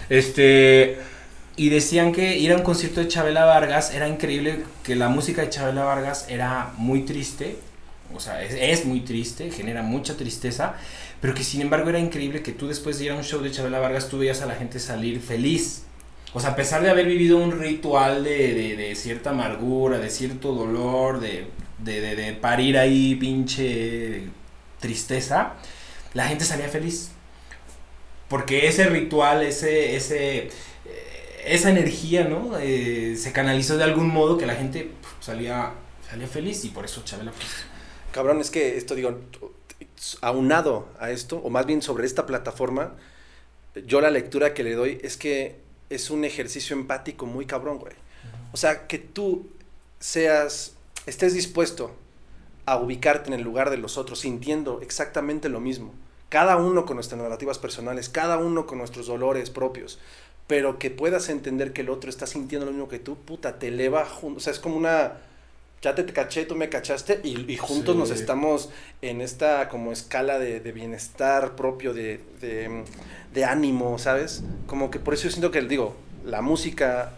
[0.08, 0.98] este,
[1.56, 5.42] y decían que ir a un concierto de Chabela Vargas era increíble, que la música
[5.42, 7.56] de Chabela Vargas era muy triste,
[8.14, 10.74] o sea, es, muy triste, genera mucha tristeza,
[11.20, 13.50] pero que sin embargo era increíble que tú después de ir a un show de
[13.50, 15.84] Chabela Vargas, tú veías a la gente salir feliz.
[16.34, 20.08] O sea, a pesar de haber vivido un ritual de, de- de cierta amargura, de
[20.10, 21.46] cierto dolor, de,
[21.78, 24.22] de, parir ahí pinche
[24.80, 25.54] tristeza,
[26.14, 27.10] la gente salía feliz.
[28.28, 30.48] Porque ese ritual, ese, ese,
[31.44, 32.58] esa energía, ¿no?
[32.58, 35.72] Eh, se canalizó de algún modo que la gente pf, salía,
[36.08, 37.48] salía feliz y por eso Chabela pues,
[38.12, 39.18] Cabrón, es que esto digo,
[40.20, 42.94] aunado a esto, o más bien sobre esta plataforma,
[43.86, 47.94] yo la lectura que le doy es que es un ejercicio empático muy cabrón, güey.
[48.52, 49.48] O sea, que tú
[49.98, 50.74] seas,
[51.06, 51.94] estés dispuesto
[52.66, 55.94] a ubicarte en el lugar de los otros, sintiendo exactamente lo mismo.
[56.28, 59.98] Cada uno con nuestras narrativas personales, cada uno con nuestros dolores propios,
[60.46, 63.68] pero que puedas entender que el otro está sintiendo lo mismo que tú, puta, te
[63.68, 64.38] eleva junto.
[64.38, 65.14] O sea, es como una,
[65.82, 67.96] ya te caché, tú me cachaste y, y juntos Sí.
[67.96, 68.70] nos estamos
[69.02, 72.84] en esta como escala de, de bienestar propio, de, de,
[73.32, 74.44] de ánimo, ¿sabes?
[74.66, 77.12] Como que por eso yo siento que, digo, la música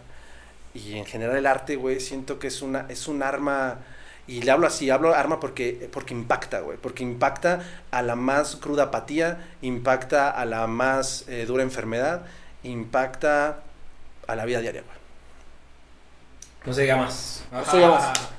[0.73, 3.79] y en general el arte, güey, siento que es una es un arma
[4.27, 7.61] y le hablo así, hablo arma porque porque impacta, güey, porque impacta
[7.91, 12.25] a la más cruda apatía, impacta a la más eh, dura enfermedad,
[12.65, 13.63] impacta
[14.27, 14.97] a la vida diaria, güey.
[16.65, 17.43] no se diga más.
[17.51, 18.35] No se diga más.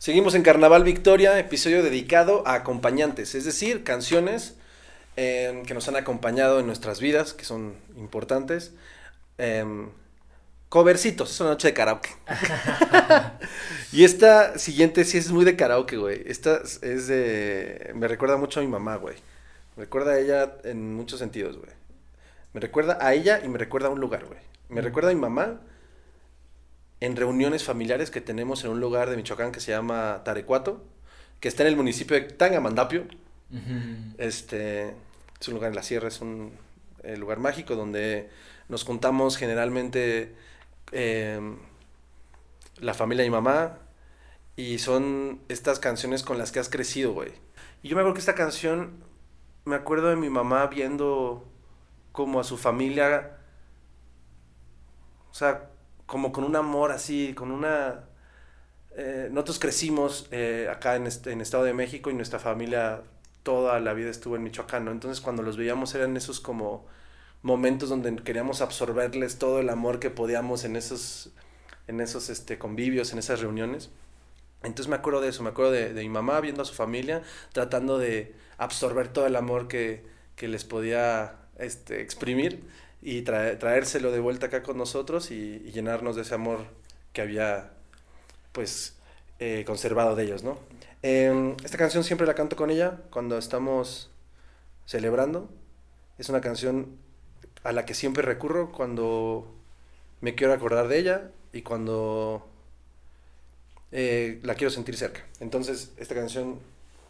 [0.00, 4.54] Seguimos en Carnaval Victoria, episodio dedicado a acompañantes, es decir, canciones
[5.18, 8.72] eh, que nos han acompañado en nuestras vidas, que son importantes.
[9.36, 9.90] Em,
[10.70, 12.10] covercitos, es una noche de karaoke.
[13.92, 16.22] y esta siguiente sí es muy de karaoke, güey.
[16.24, 17.90] Esta es de...
[17.94, 19.16] Me recuerda mucho a mi mamá, güey.
[19.76, 21.72] Me recuerda a ella en muchos sentidos, güey.
[22.52, 24.38] Me recuerda a ella y me recuerda a un lugar, güey.
[24.68, 25.60] Me recuerda a mi mamá
[27.00, 30.84] en reuniones familiares que tenemos en un lugar de Michoacán que se llama Tarecuato,
[31.40, 33.06] que está en el municipio de Tangamandapio.
[34.18, 34.94] Este,
[35.40, 36.52] es un lugar en la sierra, es un
[37.16, 38.30] lugar mágico donde
[38.68, 40.32] nos juntamos generalmente
[40.92, 41.58] em,
[42.78, 43.78] la familia y mamá
[44.56, 47.32] y son estas canciones con las que has crecido, güey.
[47.82, 49.04] Y yo me acuerdo que esta canción,
[49.64, 51.48] me acuerdo de mi mamá viendo
[52.12, 53.38] como a su familia,
[55.30, 55.70] o sea,
[56.06, 58.06] como con un amor así, con una...
[58.96, 63.02] Eh, nosotros crecimos eh, acá en, este, en Estado de México y nuestra familia
[63.42, 64.90] toda la vida estuvo en Michoacán, ¿no?
[64.90, 66.86] Entonces cuando los veíamos eran esos como
[67.42, 71.30] momentos donde queríamos absorberles todo el amor que podíamos en esos,
[71.86, 73.90] en esos este, convivios, en esas reuniones.
[74.62, 77.22] Entonces me acuerdo de eso, me acuerdo de, mi mamá viendo a su familia,
[77.52, 80.04] tratando de absorber todo el amor que,
[80.36, 82.62] que les podía este, exprimir
[83.02, 86.66] y traérselo de vuelta acá con nosotros y, llenarnos de ese amor
[87.12, 87.70] que había
[88.52, 88.96] pues
[89.38, 90.58] eh, conservado de ellos, ¿no?
[91.02, 94.10] Em, esta canción siempre la canto con ella cuando estamos
[94.84, 95.48] celebrando.
[96.18, 96.98] Es una canción
[97.62, 99.54] a la que siempre recurro cuando
[100.20, 102.46] me quiero acordar de ella y cuando
[103.92, 105.24] eh, la quiero sentir cerca.
[105.40, 106.58] Entonces, esta canción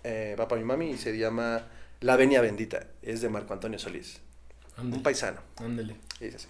[0.04, 1.66] eh, va para mi mami y se llama
[2.00, 2.86] La Venia Bendita.
[3.02, 4.20] Es de Marco Antonio Solís.
[4.78, 5.40] Un paisano.
[5.58, 5.96] Ándale.
[6.18, 6.46] dice así.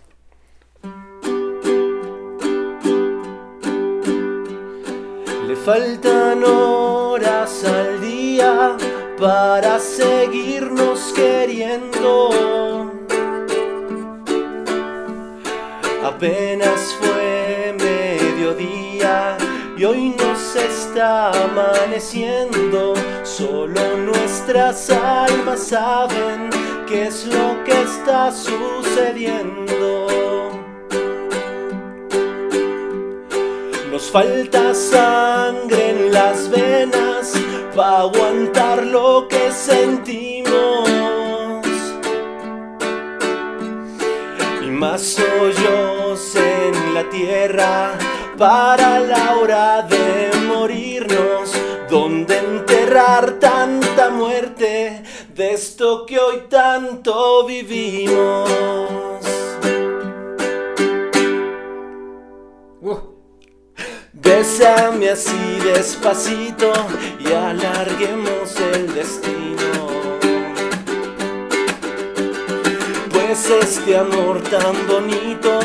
[5.46, 8.76] Le faltan horas al día
[9.18, 12.89] para seguirnos queriendo.
[16.20, 19.38] Apenas fue mediodía
[19.74, 22.92] y hoy nos está amaneciendo.
[23.22, 26.50] Solo nuestras almas saben
[26.86, 30.08] qué es lo que está sucediendo.
[33.90, 37.32] Nos falta sangre en las venas
[37.74, 40.86] para aguantar lo que sentimos.
[44.62, 46.09] Y más hoyos en
[47.02, 47.98] la tierra
[48.36, 51.52] para la hora de morirnos.
[51.88, 55.02] Donde enterrar tanta muerte
[55.34, 58.48] de esto que hoy tanto vivimos.
[64.12, 66.72] Bésame así despacito
[67.18, 69.70] y alarguemos el destino.
[73.12, 75.59] Pues este amor tan bonito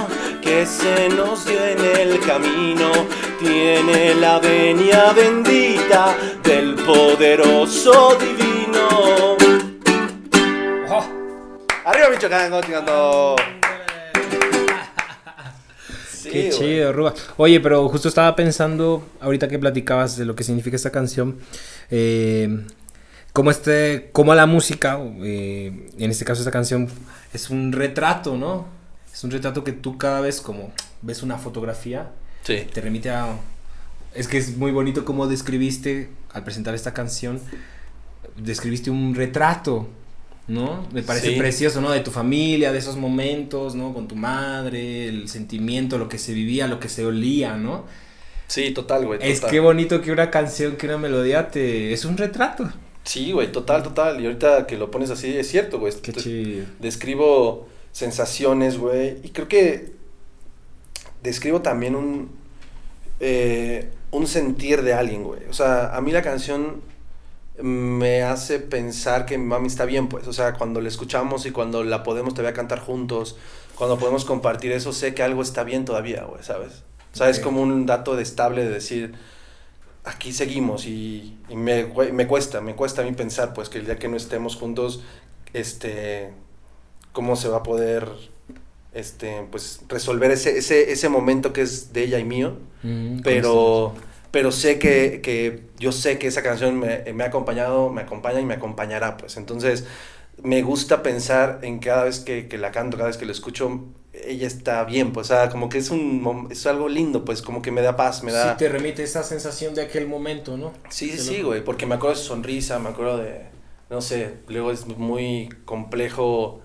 [0.45, 2.91] que se nos dio en el camino
[3.39, 9.36] tiene la venia bendita del poderoso divino.
[10.88, 11.05] Oh.
[11.86, 13.36] Arriba Michoacán, continuando.
[16.31, 17.15] Qué chido, Ruba.
[17.38, 21.39] Oye, pero justo estaba pensando, ahorita que platicabas de lo que significa esta canción,
[21.89, 22.67] eh,
[23.34, 26.88] como, este, como la música, eh, en este caso esta canción,
[27.34, 28.85] es un retrato, ¿no?
[29.15, 32.12] Es un retrato que tú cada vez como ves una fotografía,
[32.43, 33.39] te remite a...
[34.13, 37.39] Es que es muy bonito como describiste, al presentar esta canción,
[38.36, 39.88] describiste un retrato
[40.47, 40.86] ¿no?
[40.91, 41.91] Me parece precioso, ¿no?
[41.91, 43.93] De tu familia, de esos momentos, ¿no?
[43.93, 47.86] Con tu madre, el sentimiento, lo que se vivía, lo que se olía, ¿no?
[48.47, 49.19] Sí, total, güey.
[49.23, 51.93] Es que bonito que una canción, que una melodía te...
[51.93, 52.69] es un retrato.
[53.06, 54.21] Sí, güey, total, total.
[54.21, 55.93] Y ahorita que lo pones así, es cierto, güey.
[56.01, 56.65] Qué chido.
[56.80, 59.19] Describo sensaciones, güey.
[59.23, 59.93] Y creo que
[61.23, 62.29] describo también un...
[63.21, 65.45] Eh, un sentir de alguien, güey.
[65.49, 66.81] O sea, a mí la canción
[67.62, 70.27] me hace pensar que mi mami está bien, pues.
[70.27, 73.38] O sea, cuando la escuchamos y cuando la podemos todavía cantar juntos,
[73.75, 76.84] cuando podemos compartir eso, sé que algo está bien todavía, güey, ¿sabes?
[77.13, 79.15] O sea, es como un dato de estable de decir,
[80.03, 83.97] aquí seguimos y, me, me, cuesta, me cuesta a mí pensar, pues, que el día
[83.97, 85.01] que no estemos juntos,
[85.53, 86.34] este,
[87.15, 88.08] cómo se va a poder,
[88.93, 93.95] este, pues, resolver ese, ese, ese momento que es de ella y mío, mm, pero
[94.30, 98.41] pero sé que, que, yo sé que esa canción me, me, ha acompañado, me acompaña
[98.41, 99.38] y me acompañará, pues.
[99.38, 99.86] Entonces,
[100.43, 103.86] me gusta pensar en cada vez que, que la canto, cada vez que la escucho,
[104.11, 107.61] ella está bien, pues, o sea, como que es, un, es algo lindo, pues, como
[107.61, 108.51] que me da paz, me da...
[108.51, 110.74] Sí, te remite esa sensación de aquel momento, ¿no?
[110.89, 113.43] Sí, sí, sí, güey, porque me acuerdo de su sonrisa, me acuerdo de,
[113.89, 116.59] no sé, luego es muy complejo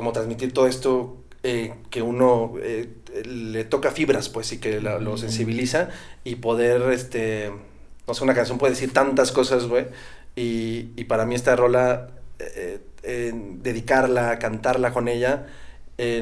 [0.00, 2.88] como transmitir todo esto eh, que uno eh,
[3.26, 5.90] le toca fibras, pues, y que lo sensibiliza
[6.24, 7.52] y poder, este,
[8.06, 9.88] no sé, una canción puede decir tantas cosas, güey,
[10.34, 15.48] y, y, para mí esta rola, eh, dedicarla, cantarla con ella,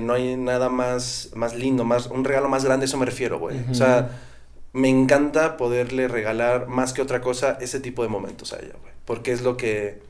[0.01, 3.59] no hay nada más, más lindo, más, un regalo más grande, eso me refiero, güey.
[3.71, 4.11] O sea,
[4.73, 8.93] me encanta poderle regalar más que otra cosa ese tipo de momentos a ella, güey.
[9.05, 10.01] Porque es lo que...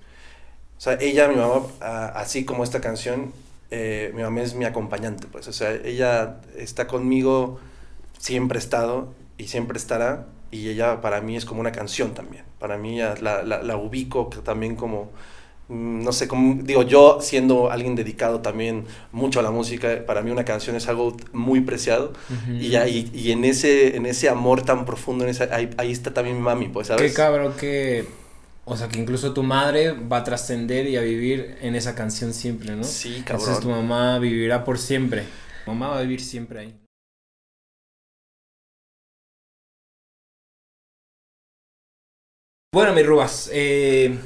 [0.79, 1.66] O sea, ella, mi mamá,
[2.14, 3.31] así como esta canción,
[3.71, 5.49] eh, mi mamá es mi acompañante, pues.
[5.49, 7.59] O sea, ella está conmigo,
[8.19, 10.27] siempre ha estado y siempre estará.
[10.51, 12.45] Y ella para mí es como una canción también.
[12.59, 15.11] Para mí la, la, la ubico también como
[15.69, 20.23] Mm, no sé, cómo digo, yo siendo alguien dedicado también mucho a la música, para
[20.23, 22.14] mí una canción es algo muy preciado
[22.49, 26.14] y, ahí, y en, ese, en ese amor tan profundo, en esa, ahí, ahí, está
[26.14, 27.11] también mi mami, pues, ¿sabes?
[27.11, 28.07] Qué cabrón que,
[28.69, 32.35] o sea, que incluso tu madre va a trascender y a vivir en esa canción
[32.35, 32.85] siempre, ¿no?
[32.85, 33.49] Sí, cabrón.
[33.49, 35.25] Entonces tu mamá vivirá por siempre,
[35.64, 36.79] tu mamá va a vivir siempre ahí.
[42.75, 44.19] Bueno, mi Rubas, eh,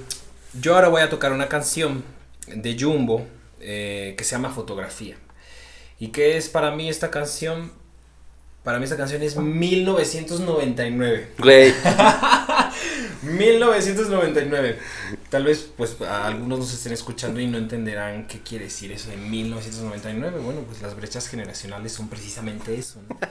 [0.60, 2.02] yo ahora voy a tocar una canción
[2.48, 3.24] de Jumbo
[3.60, 5.16] eh, que se llama Fotografía.
[6.00, 7.70] ¿Y qué es para mí esta canción?
[8.64, 11.28] Para mí esta canción es 1999.
[11.38, 11.72] Güey.
[13.22, 14.78] 1999.
[15.30, 19.16] Tal vez pues algunos nos estén escuchando y no entenderán qué quiere decir eso de
[19.16, 20.40] 1999.
[20.40, 23.18] Bueno, pues las brechas generacionales son precisamente eso, ¿no?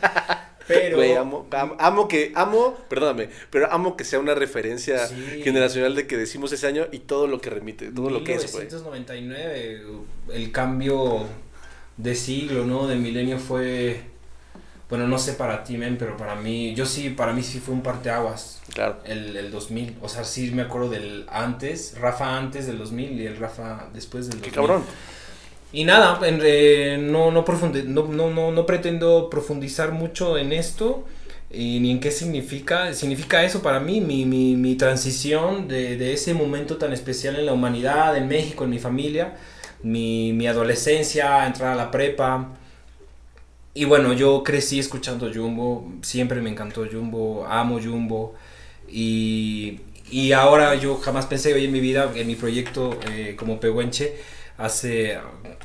[0.68, 1.20] Pero.
[1.20, 1.48] amo,
[1.80, 2.32] amo, que.
[2.36, 5.08] Amo, perdóname, pero amo que sea una referencia
[5.44, 8.54] generacional de que decimos ese año y todo lo que remite, todo lo que es,
[8.54, 9.84] 1999,
[10.34, 11.26] el cambio
[11.98, 12.88] de siglo, ¿no?
[12.88, 14.11] De milenio fue.
[14.92, 17.74] Bueno, no sé para ti, men, pero para mí, yo sí, para mí sí fue
[17.74, 18.62] un parteaguas.
[18.74, 18.98] Claro.
[19.06, 19.96] El, el 2000.
[20.02, 24.28] O sea, sí me acuerdo del antes, Rafa antes del 2000 y el Rafa después
[24.28, 24.52] del 2000.
[24.52, 24.84] Qué cabrón.
[25.72, 31.06] Y nada, eh, no, no, no, no, no, pretendo profundizar mucho en esto
[31.50, 32.94] y ni en qué significa.
[32.94, 37.46] Significa eso para mí, mi, mi, mi transición de, de, ese momento tan especial en
[37.46, 39.36] la humanidad, en México, en mi familia,
[39.84, 42.58] mi, mi adolescencia, entrar a la prepa.
[43.74, 48.36] Y bueno, yo crecí escuchando Jumbo, siempre me encantó Jumbo, amo Jumbo.
[48.90, 53.62] Y, y ahora yo jamás pensé hoy en mi vida, en mi proyecto eh, como
[53.62, 54.16] Pehuenche,
[54.58, 55.18] hace,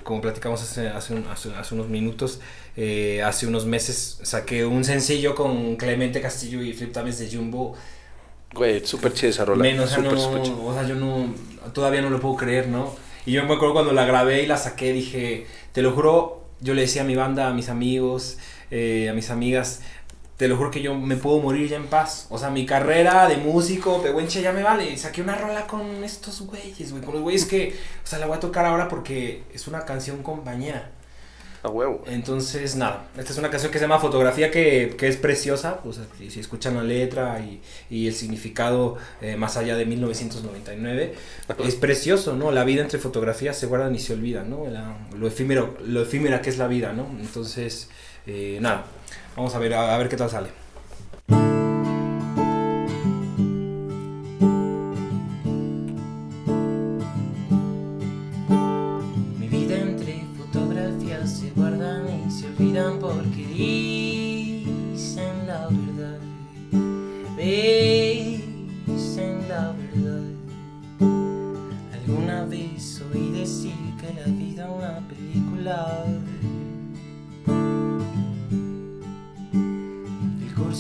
[0.04, 2.40] como platicamos hace, hace, hace, unos minutos,
[2.76, 7.74] eh, hace unos meses saqué un sencillo con Clemente Castillo y Flip Tames de Jumbo.
[8.54, 9.62] Güey, súper chida esa rola.
[9.62, 11.34] Menos, super, o sea, yo no,
[11.72, 12.94] todavía no lo puedo creer, ¿no?
[13.26, 16.74] Y yo me acuerdo cuando la grabé y la saqué, dije, te lo juro, yo
[16.74, 18.38] le decía a mi banda, a mis amigos,
[18.70, 19.80] eh, a mis amigas,
[20.36, 22.26] te lo juro que yo me puedo morir ya en paz.
[22.30, 24.96] O sea, mi carrera de músico, pehuenche, ya me vale.
[24.98, 27.02] Saqué una rola con estos güeyes, güey.
[27.02, 30.22] Con los güeyes que, o sea, la voy a tocar ahora porque es una canción
[30.22, 30.90] compañera.
[31.66, 32.04] A huevo.
[32.06, 35.80] Entonces, nada, esta es una canción que se llama Fotografía, que, que es preciosa.
[35.90, 37.60] Sea, si, escuchan la letra y,
[37.90, 41.14] y el significado eh, más allá de 1999,
[41.64, 42.52] es precioso, ¿no?
[42.52, 44.62] La vida entre fotografías se guardan y se olvidan, ¿no?
[45.16, 47.08] lo, efímero, lo efímera que es la vida, ¿no?
[47.20, 47.90] Entonces,
[48.28, 48.84] eh, nada.
[49.34, 50.65] Vamos a ver, a, ver qué tal sale.
[74.06, 76.04] Que la vida una película.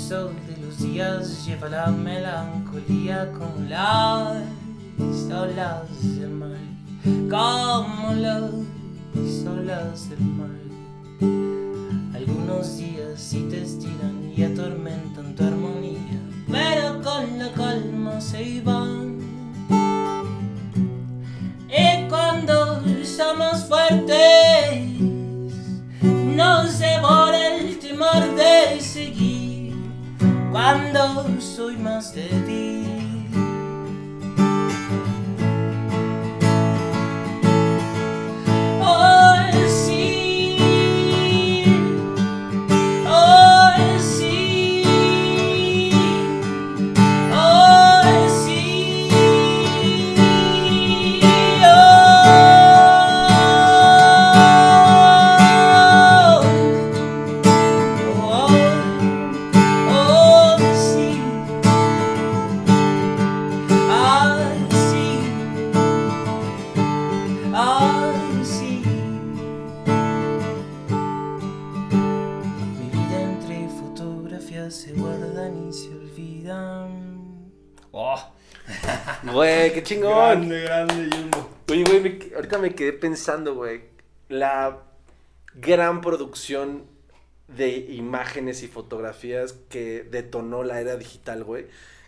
[0.08, 4.44] de los días lleva la melancolía como las
[5.32, 6.50] olas del mar,
[7.28, 8.52] como las
[9.44, 10.50] olas del mar.
[12.14, 19.05] Algunos días sí te estiran y atormentan tu armonía, pero con la calma se iban.
[23.16, 25.00] Somos fuertes,
[26.02, 29.74] nos devora el temor de seguir
[30.52, 32.56] cuando soy más débil.
[32.56, 32.95] chingón.
[82.76, 83.82] Quedé pensando, güey.
[84.28, 84.78] La
[85.54, 86.84] gran producción
[87.48, 91.66] de imágenes y fotografías que detonó la era digital, güey.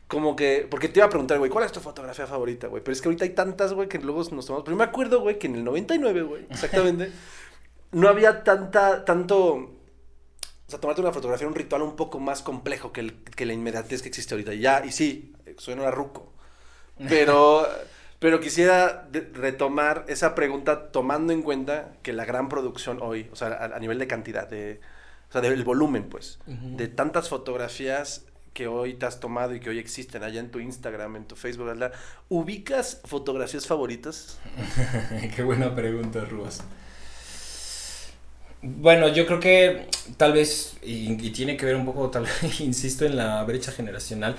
[0.08, 2.82] Como que, porque te iba a preguntar, güey, ¿cuál es tu fotografía favorita, güey?
[2.82, 4.64] Pero es que ahorita hay tantas, güey, que luego nos tomamos.
[4.64, 7.12] Pero me acuerdo, güey, que en el 99, güey, exactamente,
[7.92, 9.54] no había tanta, tanto.
[9.54, 13.46] O sea, tomarte una fotografía era un ritual un poco más complejo que, el, que
[13.46, 14.54] la inmediatez que existe ahorita.
[14.54, 16.32] Y ya, y sí, suena ruco.
[17.08, 17.66] Pero,
[18.18, 23.48] pero quisiera retomar esa pregunta tomando en cuenta que la gran producción hoy, o sea,
[23.48, 24.80] a, a nivel de cantidad, de,
[25.28, 29.70] o sea, del volumen, pues, de tantas fotografías que hoy te has tomado y que
[29.70, 31.92] hoy existen allá en tu Instagram, en tu Facebook, bla,
[32.28, 34.40] ¿ubicas fotografías favoritas?
[35.36, 36.64] Qué buena pregunta, Rubas.
[38.60, 39.86] Bueno, yo creo que
[40.16, 42.26] tal vez, y, y tiene que ver un poco, tal
[42.58, 44.36] insisto, en la brecha generacional.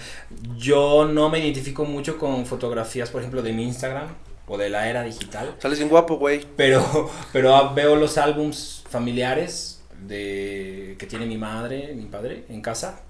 [0.58, 4.10] Yo no me identifico mucho con fotografías, por ejemplo, de mi Instagram
[4.48, 5.56] o de la era digital.
[5.60, 6.46] Sales bien guapo, güey.
[6.58, 13.02] Pero, pero veo los álbums familiares de que tiene mi madre, mi padre en casa.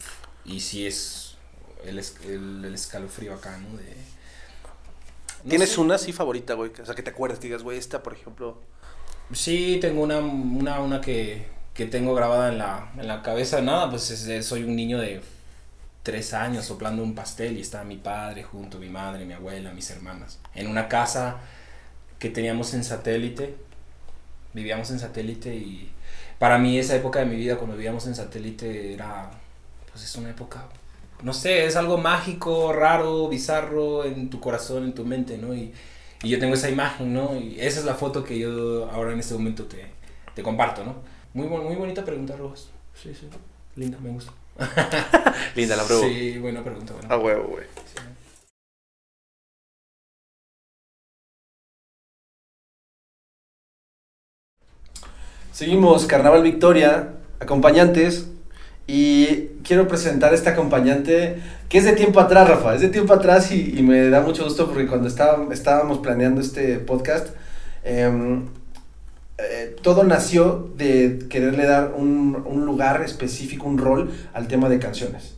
[0.45, 1.37] Y sí es
[1.85, 3.77] el, el, el escalofrío acá, ¿no?
[3.77, 3.95] De,
[5.43, 5.79] no ¿Tienes sé.
[5.79, 6.71] una así favorita, güey?
[6.81, 8.61] O sea, que te acuerdas, que digas, güey, esta, por ejemplo.
[9.31, 13.61] Sí, tengo una, una, una que, que tengo grabada en la, en la cabeza.
[13.61, 14.03] Nada, pues
[14.41, 15.21] soy un niño de
[16.03, 19.89] tres años soplando un pastel y está mi padre junto, mi madre, mi abuela, mis
[19.91, 20.39] hermanas.
[20.55, 21.37] En una casa
[22.19, 23.55] que teníamos en satélite.
[24.53, 25.91] Vivíamos en satélite y
[26.39, 29.29] para mí esa época de mi vida cuando vivíamos en satélite era,
[29.91, 30.65] pues es una época,
[31.21, 35.53] no sé, es algo mágico, raro, bizarro en tu corazón, en tu mente, ¿no?
[35.53, 35.71] Y,
[36.21, 37.35] y yo tengo esa imagen, ¿no?
[37.35, 39.85] Y esa es la foto que yo ahora en este momento te,
[40.35, 40.95] te comparto, ¿no?
[41.33, 42.69] Muy, muy bonita pregunta, Rubas.
[42.93, 43.27] Sí, sí.
[43.75, 44.33] Linda, me gusta.
[45.55, 46.03] Linda, la pruebo.
[46.03, 47.65] Sí, buena pregunta, buena A huevo, güey.
[47.85, 48.01] Sí.
[55.53, 58.27] Seguimos, Carnaval Victoria, acompañantes.
[58.91, 61.35] Y quiero presentar a esta acompañante
[61.69, 62.73] que es de tiempo atrás, Rafa.
[62.73, 66.41] Es de tiempo atrás y, y me da mucho gusto porque cuando estaba- estábamos planeando
[66.41, 67.27] este podcast,
[67.83, 68.45] em,
[69.37, 74.79] eh, todo nació de quererle dar un, un lugar específico, un rol al tema de
[74.79, 75.35] canciones.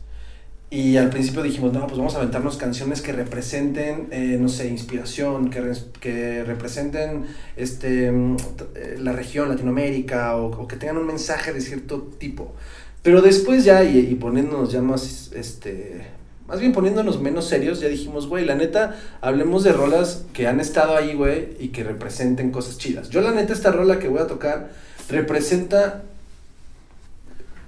[0.70, 4.68] Y al principio dijimos, no, pues vamos a aventarnos canciones que representen, eh, no sé,
[4.68, 7.26] inspiración, que, res- que representen
[7.58, 8.36] este, mm,
[8.76, 12.54] eh, la región, Latinoamérica, o, o que tengan un mensaje de cierto tipo.
[13.02, 16.06] Pero después ya, y, y poniéndonos ya más, este,
[16.46, 20.60] más bien poniéndonos menos serios, ya dijimos, güey, la neta, hablemos de rolas que han
[20.60, 23.10] estado ahí, güey, y que representen cosas chidas.
[23.10, 24.70] Yo la neta, esta rola que voy a tocar
[25.08, 26.02] representa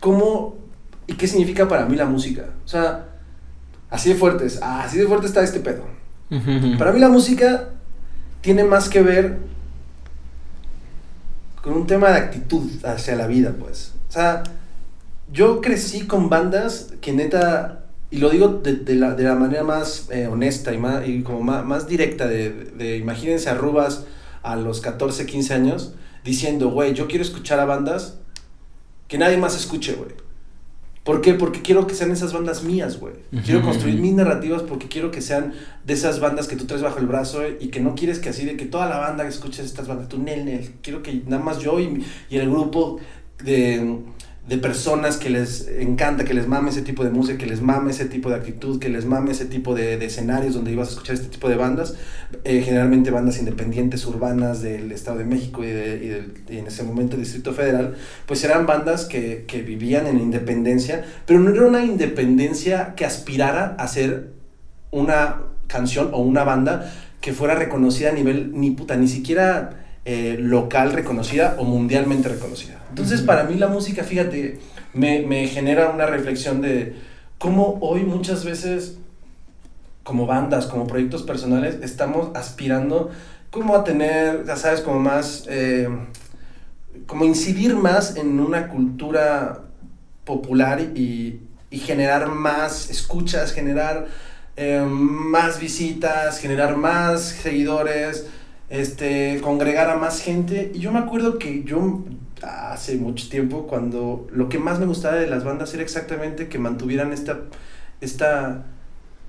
[0.01, 0.57] cómo
[1.07, 2.47] y qué significa para mí la música.
[2.65, 3.07] O sea,
[3.91, 5.85] así de fuertes, ah, así de fuerte está este pedo.
[6.79, 7.71] Para mí la música
[8.41, 9.39] tiene más que ver
[11.63, 13.93] con un tema de actitud hacia la vida, pues.
[14.09, 14.43] O sea,
[15.35, 19.65] yo crecí con bandas que neta, y lo digo de, de la, de la manera
[19.65, 24.07] más eh, honesta y, más, y como más, más directa, de, de imagínense a Rubas
[24.43, 28.19] a los 14, 15 años, diciendo, güey, yo quiero escuchar a bandas
[29.09, 30.13] que nadie más escuche, güey.
[31.03, 31.35] ¿Por qué?
[31.35, 33.15] Porque quiero que sean esas bandas mías, güey.
[33.45, 35.53] Quiero construir mis narrativas porque quiero que sean
[35.85, 38.31] de esas bandas que tú traes bajo el brazo eh, y que no quieres que
[38.31, 40.09] así de que toda la banda escuche estas bandas.
[40.09, 40.77] Tú, Nel, Nel.
[40.81, 43.01] Quiero que nada más yo y, y el grupo
[43.45, 43.99] de,
[44.49, 47.93] de personas que les encanta, que les mame ese tipo de música, que les mame
[47.93, 50.91] ese tipo de actitud, que les mame ese tipo de, de escenarios donde ibas a
[50.91, 51.95] escuchar este tipo de bandas.
[52.45, 56.67] Eh, generalmente bandas independientes urbanas del Estado de México y, de- y del- y en
[56.67, 57.95] ese momento Distrito Federal,
[58.27, 63.77] pues eran bandas que, que vivían en independencia, pero no era una independencia que aspirara
[63.79, 64.33] a ser
[64.91, 65.37] una
[65.69, 66.93] canción o una banda
[67.23, 72.83] que fuera reconocida a nivel ni puta, ni siquiera eh, local reconocida o mundialmente reconocida.
[72.91, 74.61] Entonces, para mí la música, fíjate,
[74.93, 76.95] me, me genera una reflexión de
[77.39, 78.99] cómo hoy muchas veces,
[80.03, 83.11] como bandas, como proyectos personales, estamos aspirando
[83.51, 85.89] como a tener, ya sabes, como más, eh,
[87.07, 89.63] como incidir más en una cultura
[90.25, 91.41] popular y,
[91.71, 94.07] y generar más escuchas, generar
[94.57, 98.27] eh, más visitas, generar más seguidores,
[98.75, 100.73] este, congregar a más gente.
[100.75, 102.05] Y yo me acuerdo que yo
[102.43, 106.59] hace mucho tiempo, cuando lo que más me gustaba de las bandas era exactamente que
[106.59, 107.41] mantuvieran esta,
[108.01, 108.65] esta,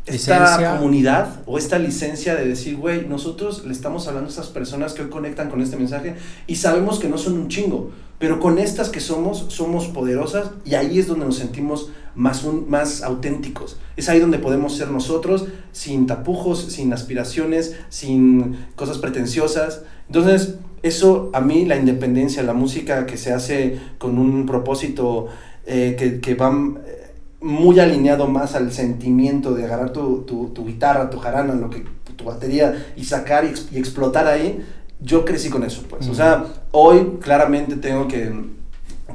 [0.06, 0.76] esta Licencia.
[0.76, 5.04] comunidad o esta licencia de decir, güey, nosotros le estamos hablando a estas personas que
[5.04, 6.16] hoy conectan con este mensaje
[6.48, 10.76] y sabemos que no son un chingo, pero con estas que somos, somos poderosas y
[10.76, 13.78] ahí es donde nos sentimos más, un- más auténticos.
[13.98, 19.82] Es ahí donde podemos ser nosotros sin tapujos, sin aspiraciones, sin cosas pretenciosas.
[20.08, 25.28] Entonces, eso a mí, la independencia, la música que se hace con un propósito
[25.66, 26.52] eh, que, que va
[26.86, 27.12] eh,
[27.42, 31.84] muy alineado más al sentimiento de agarrar tu, tu, tu guitarra, tu jarana, lo que,
[32.16, 34.64] tu batería y sacar y, y explotar ahí,
[35.06, 36.08] yo crecí con eso, pues.
[36.08, 38.34] O sea, hoy claramente tengo que,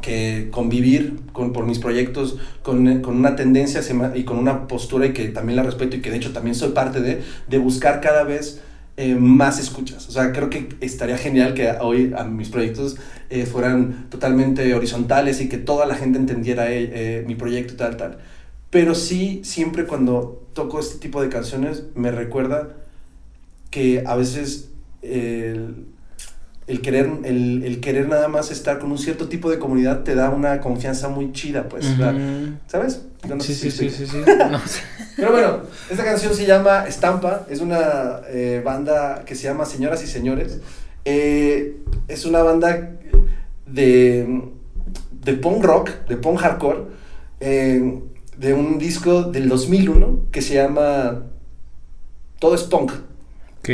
[0.01, 3.80] que convivir con, por mis proyectos con, con una tendencia
[4.14, 6.70] y con una postura y que también la respeto y que de hecho también soy
[6.70, 8.61] parte de, de buscar cada vez
[8.97, 10.09] eh, más escuchas.
[10.09, 12.97] O sea, creo que estaría genial que hoy a mis proyectos
[13.30, 17.76] eh, fueran totalmente horizontales y que toda la gente entendiera eh, eh, mi proyecto y
[17.76, 18.18] tal, tal.
[18.70, 22.76] Pero sí, siempre cuando toco este tipo de canciones me recuerda
[23.70, 24.70] que a veces
[25.03, 25.87] el,
[26.67, 30.15] el querer, el, el querer nada más estar con un cierto tipo de comunidad te
[30.15, 31.85] da una confianza muy chida, pues.
[32.67, 33.03] ¿Sabes?
[33.29, 34.19] No Sí, sí, sí, sí, sí.
[34.51, 34.81] No, sí.
[35.17, 40.03] Pero bueno, esta canción se llama Estampa, es una eh, banda que se llama Señoras
[40.05, 40.61] y Señores.
[41.05, 41.77] Eh,
[42.09, 42.93] es una banda
[43.67, 44.43] de,
[45.25, 46.83] de punk rock, de punk hardcore,
[47.41, 48.01] eh,
[48.37, 51.25] de un disco del 2001 que se llama
[52.39, 52.93] Todo es Punk.
[53.59, 53.69] Ok.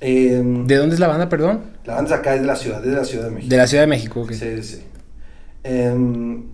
[0.00, 1.60] Eh, ¿De dónde es la banda, perdón?
[1.84, 3.50] la banda acá es de la ciudad, es de la Ciudad de México.
[3.50, 4.32] De la Ciudad de México, ok.
[4.32, 4.82] Sí, sí.
[5.62, 6.44] Em,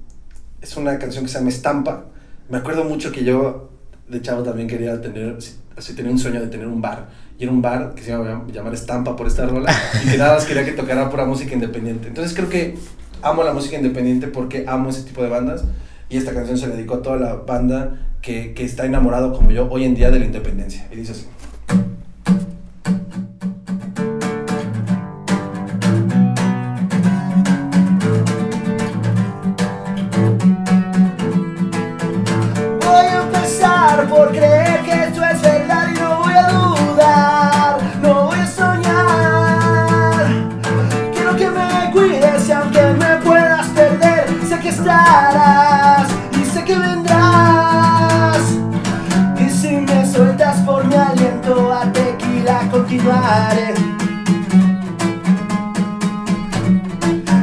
[0.60, 2.06] es una canción que se llama Estampa.
[2.48, 3.70] Me acuerdo mucho que yo,
[4.08, 5.36] de chavo, también quería tener,
[5.76, 7.08] así tenía un sueño de tener un bar.
[7.38, 9.70] Y era un bar que se iba a llamar Estampa por esta rola.
[10.04, 12.08] y que nada más quería que tocara pura música independiente.
[12.08, 12.76] Entonces creo que
[13.22, 15.64] amo la música independiente porque amo ese tipo de bandas.
[16.08, 19.50] Y esta canción se le dedicó a toda la banda que, que está enamorado como
[19.50, 20.88] yo hoy en día de la independencia.
[20.90, 21.26] Y dice así.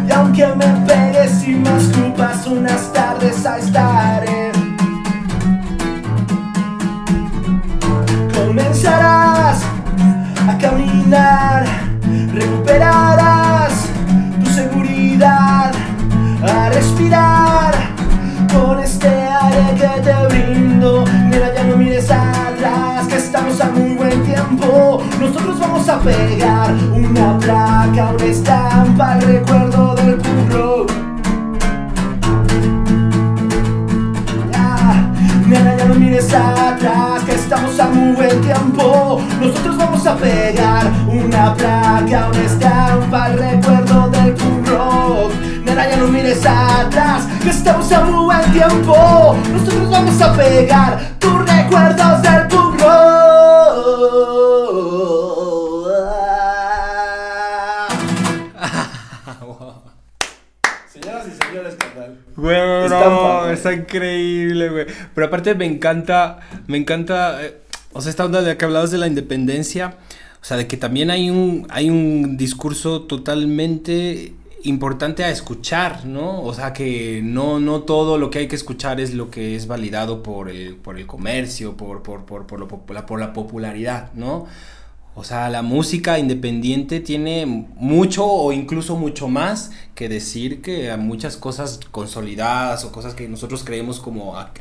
[0.06, 4.52] Y aunque me pegues y me escupas unas tardes ahí estaré.
[8.36, 9.62] Comenzarás
[10.50, 11.66] a caminar,
[12.34, 13.86] recuperarás
[14.44, 15.72] tu seguridad,
[16.46, 17.74] a respirar
[18.54, 21.06] con este aire que te brindo.
[21.30, 23.70] Mira, ya no mires atrás, que estamos a
[24.22, 25.02] tiempo.
[25.20, 30.86] Nosotros vamos a pegar una placa, una estampa, el recuerdo del curro.
[34.52, 35.12] Ya,
[35.48, 39.22] Nena, ya no mires atrás, que estamos a muy buen tiempo.
[39.42, 45.34] Nosotros vamos a pegar una placa, una estampa, el recuerdo del punk rock.
[45.66, 49.36] Nena, ya no mires atrás, que estamos a muy buen tiempo.
[49.52, 52.43] Nosotros vamos a pegar tus recuerdos del
[62.44, 64.86] Güey, Estampa, no, está increíble, güey.
[65.16, 67.58] Pero aparte me encanta, me encanta, eh,
[67.94, 69.96] o sea, esta onda de que hablabas de la independencia,
[70.42, 74.34] o sea, de que también hay un, hay un discurso totalmente
[74.66, 76.42] importante a escuchar, ¿no?
[76.42, 79.68] O sea, que no, no todo lo que hay que escuchar es lo que es
[79.68, 84.12] validado por el, por el comercio, por, por, por, por, lo popu- por la popularidad,
[84.16, 84.48] ¿no?
[85.16, 87.46] O sea, la música independiente tiene
[87.76, 93.28] mucho o incluso mucho más que decir que a muchas cosas consolidadas o cosas que
[93.30, 94.52] nosotros creemos como a-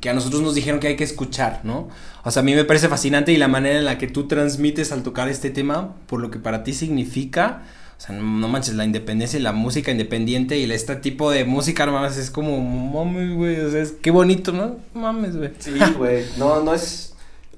[0.00, 1.88] que a nosotros nos dijeron que hay que escuchar, ¿no?
[2.24, 4.92] O sea, a mí me parece fascinante y la manera en la que tú transmites
[4.92, 7.62] al tocar este tema por lo que para ti significa,
[7.98, 11.44] o sea, no, no manches, la independencia y la música independiente y este tipo de
[11.44, 14.76] música, no mames, es como, mames, güey, o sea, es qué bonito, ¿no?
[14.94, 15.50] Mames, güey.
[15.58, 16.24] Sí, güey.
[16.38, 17.09] No, no es.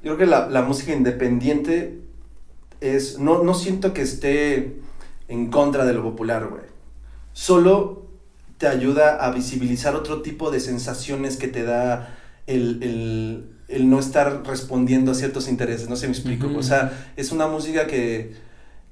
[0.03, 2.01] Yo creo que la, la música independiente
[2.81, 3.19] es.
[3.19, 4.77] No, no siento que esté
[5.29, 6.63] en contra de lo popular, güey.
[7.33, 8.03] Solo
[8.59, 13.99] te ayuda a visibilizar otro tipo de sensaciones que te da el, el- el no
[14.01, 15.89] estar respondiendo a ciertos intereses.
[15.89, 16.51] No sé me explico.
[16.59, 18.35] O sea, es una música que,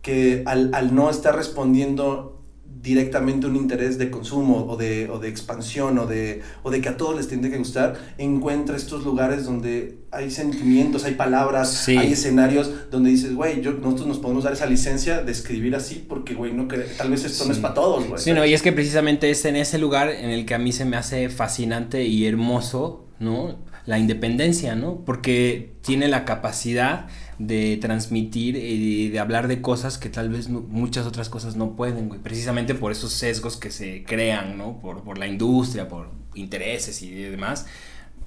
[0.00, 2.39] que al, al no estar respondiendo
[2.82, 6.88] directamente un interés de consumo o de, o de expansión o de, o de que
[6.88, 11.96] a todos les tiene que gustar, encuentra estos lugares donde hay sentimientos, hay palabras, Sí.
[11.96, 16.04] hay escenarios donde dices, güey, yo- nosotros nos podemos dar esa licencia de escribir así
[16.08, 16.66] porque, güey, no
[16.96, 18.20] tal vez esto no es para todos, güey.
[18.20, 20.72] Sí, no, y es que precisamente es en ese lugar en el que a mí
[20.72, 23.56] se me hace fascinante y hermoso, ¿no?
[23.90, 25.04] La independencia, ¿no?
[25.04, 27.08] Porque tiene la capacidad
[27.40, 32.06] de transmitir y de hablar de cosas que tal vez muchas otras cosas no pueden,
[32.06, 32.20] güey.
[32.20, 34.78] Precisamente por esos sesgos que se crean, ¿no?
[34.78, 37.66] Por, por la industria, por intereses y demás.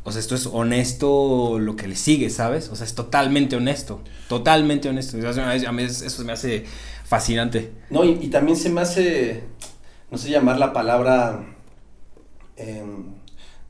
[0.04, 2.68] O sea, esto es honesto lo que le sigue, ¿sabes?
[2.68, 4.02] O sea, es totalmente honesto.
[4.28, 5.16] Totalmente honesto.
[5.18, 6.66] A mí eso me hace
[7.06, 7.72] fascinante.
[7.90, 9.44] No, y, también se me hace,
[10.12, 11.46] no sé llamar la palabra
[12.58, 13.23] em,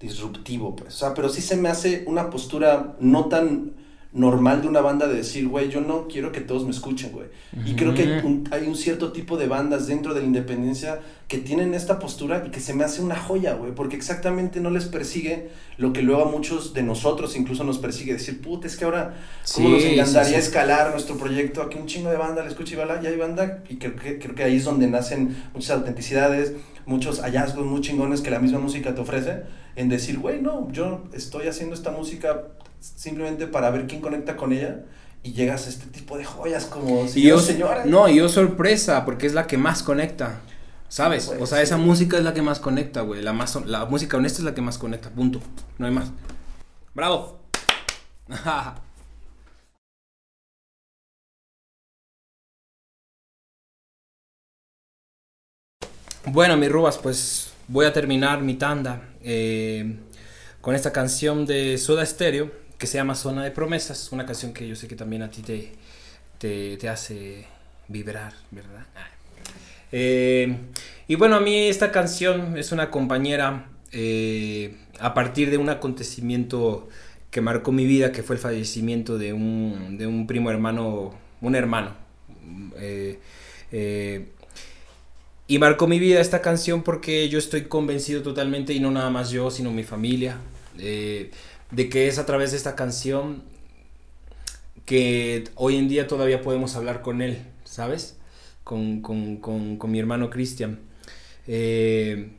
[0.03, 0.95] disruptivo, pues.
[0.95, 3.73] O sea, pero sí se me hace una postura no tan
[4.13, 7.27] normal de una banda de decir, güey, yo no quiero que todos me escuchen, güey.
[7.65, 11.73] Y creo que hay un, cierto tipo de bandas dentro de la independencia que tienen
[11.73, 15.49] esta postura y que se me hace una joya, güey, porque exactamente no les persigue
[15.77, 19.15] lo que luego a muchos de nosotros incluso nos persigue, decir, puta, es que ahora,
[19.55, 21.63] ¿cómo nos encantaría escalar nuestro proyecto?
[21.63, 24.19] Aquí un chingo de banda le escucha y va y hay banda, y creo que,
[24.19, 26.53] creo que ahí es donde nacen muchas autenticidades,
[26.85, 29.43] muchos hallazgos muy chingones que la misma música te ofrece,
[29.75, 32.43] en decir, güey, no, yo estoy haciendo esta música
[32.79, 34.83] simplemente para ver quién conecta con ella
[35.23, 37.85] y llegas a este tipo de joyas como si yo, señora.
[37.85, 40.41] No, y yo sorpresa, porque es la que más conecta.
[40.89, 41.33] ¿Sabes?
[41.39, 43.23] o sea, esa música es la que más conecta, güey.
[43.23, 45.39] La, más, la música honesta es la que más conecta, punto.
[45.79, 46.11] No hay más.
[46.93, 47.39] ¡Bravo!
[56.27, 59.95] bueno, mis rubas, pues voy a terminar mi tanda eh,
[60.61, 64.67] con esta canción de Soda Stereo que se llama Zona de Promesas, una canción que
[64.67, 67.45] yo sé que también a ti te, te, hace
[67.87, 68.85] vibrar, ¿verdad?
[69.91, 70.57] Eh,
[71.07, 76.89] y bueno, a mí esta canción es una compañera eh, a partir de un acontecimiento
[77.31, 81.55] que marcó mi vida, que fue el fallecimiento de un, de un primo hermano, un
[81.55, 81.95] hermano.
[85.47, 89.29] Y marcó mi vida esta canción porque yo estoy convencido totalmente, y no nada más
[89.29, 90.37] yo, sino mi familia,
[90.75, 93.43] de que es a través de esta canción
[94.85, 98.17] que hoy en día todavía podemos hablar con él, ¿sabes?
[98.63, 99.01] Con,
[99.87, 100.79] mi hermano Cristian.
[101.47, 102.31] Eh,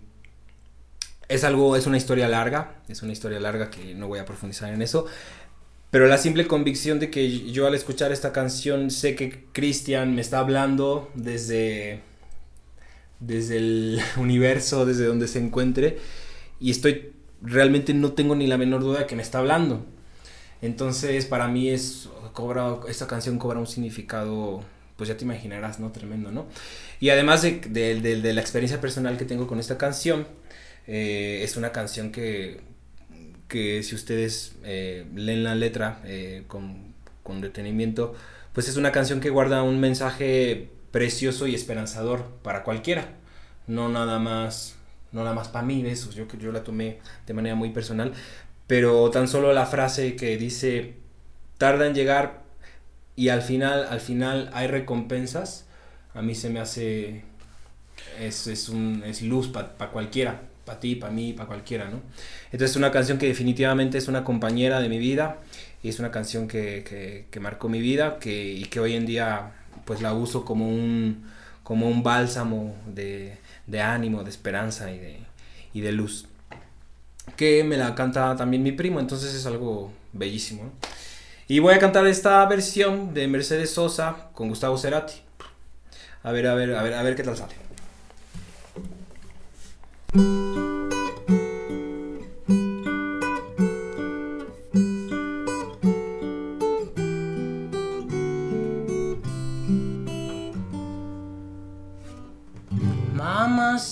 [1.29, 4.73] es algo, es una historia larga, es una historia larga que no voy a profundizar
[4.73, 5.07] en eso,
[5.91, 10.21] pero la simple convicción de que yo al escuchar esta canción sé que Cristian me
[10.21, 12.01] está hablando desde,
[13.27, 15.99] desde el universo, desde donde se encuentre,
[16.61, 17.13] y estoy
[17.43, 19.85] realmente no tengo ni la menor duda de que me está hablando.
[20.63, 24.63] Entonces, para mí es cobra esta canción cobra un significado,
[24.97, 25.93] pues ya te imaginarás, ¿no?
[25.93, 26.47] Tremendo, ¿no?
[27.01, 30.27] Y además de, de, la experiencia personal que tengo con esta canción,
[30.87, 32.61] eh, es una canción que,
[33.49, 38.15] que si ustedes eh, leen la letra eh, con, con detenimiento,
[38.53, 43.09] pues es una canción que guarda un mensaje precioso y esperanzador para cualquiera,
[43.67, 44.77] no nada más
[45.11, 48.13] no nada más para mí, eso, yo, yo la tomé de manera muy personal,
[48.69, 50.95] pero tan solo la frase que dice,
[51.59, 52.43] tarda en llegar
[53.17, 55.67] y al final, al final hay recompensas,
[56.15, 57.25] a mí se me hace,
[58.21, 62.03] es, es, un, es luz para cualquiera, para ti, para mí, para cualquiera, ¿no?
[62.53, 65.39] Entonces es una canción que definitivamente es una compañera de mi vida
[65.83, 69.07] y es una canción que, que, que marcó mi vida que, y que hoy en
[69.07, 69.53] día
[69.85, 71.25] pues la uso como un,
[71.63, 75.21] como un bálsamo de, de ánimo, de esperanza y de,
[75.73, 76.27] y de luz.
[77.37, 80.73] Que me la canta también mi primo, entonces es algo bellísimo.
[81.47, 85.15] Y voy a cantar esta versión de Mercedes Sosa con Gustavo Cerati.
[86.23, 87.55] A ver, a ver, a ver, a ver qué tal sale.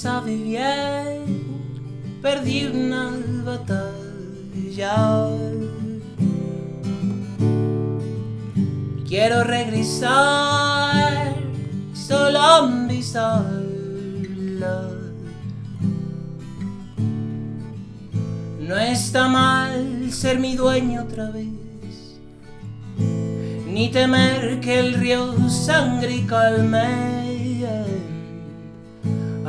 [0.03, 1.25] Sabe bien,
[2.21, 3.13] perdí una
[3.45, 5.29] batalla.
[9.07, 11.37] Quiero regresar,
[11.95, 13.61] solo avisarla.
[18.59, 21.47] No está mal ser mi dueño otra vez,
[23.69, 27.22] ni temer que el río sangre y calme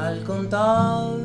[0.03, 1.23] al contarle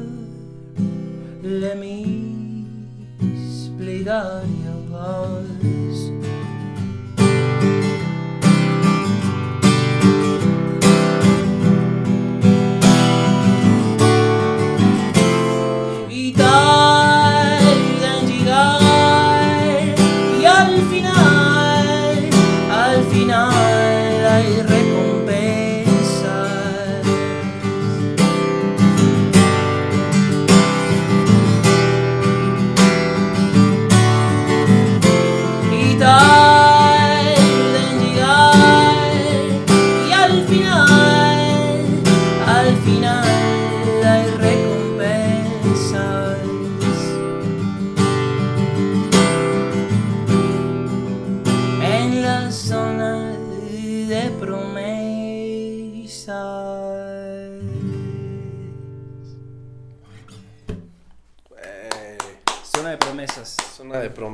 [1.74, 5.77] mis plegarias.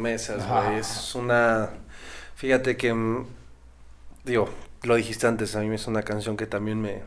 [0.05, 0.78] Promesas, güey.
[0.78, 1.70] Es una.
[2.36, 2.92] Fíjate que.
[2.92, 3.26] mm,
[4.24, 4.48] Digo,
[4.82, 7.02] lo dijiste antes, a mí es una canción que también me.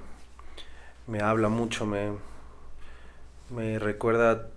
[1.08, 2.12] Me habla mucho, me.
[3.50, 4.48] Me recuerda.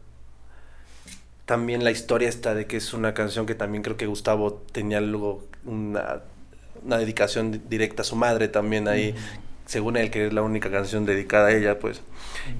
[1.47, 4.99] También la historia esta de que es una canción que también creo que Gustavo tenía
[4.99, 5.45] algo.
[5.65, 6.23] Una,
[6.85, 9.15] una dedicación di- directa a su madre también ahí.
[9.67, 12.03] Según él, que es la única canción dedicada a ella, pues.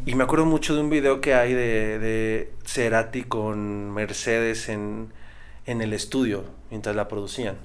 [0.07, 5.13] Y me acuerdo mucho de un video que hay de, de Cerati con Mercedes en,
[5.67, 7.57] en el estudio mientras la producían.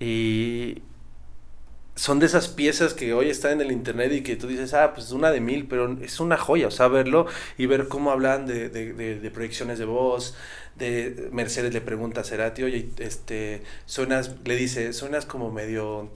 [0.00, 0.82] Y
[1.98, 4.92] son de esas piezas que hoy están en el internet y que tú dices, ah,
[4.94, 8.12] pues es una de mil, pero es una joya, o sea, verlo y ver cómo
[8.12, 10.36] hablan de, de, proyecciones de voz,
[10.76, 16.12] de Mercedes le pregunta a Cerati, oye, este, suenas, le dice, suenas como medio,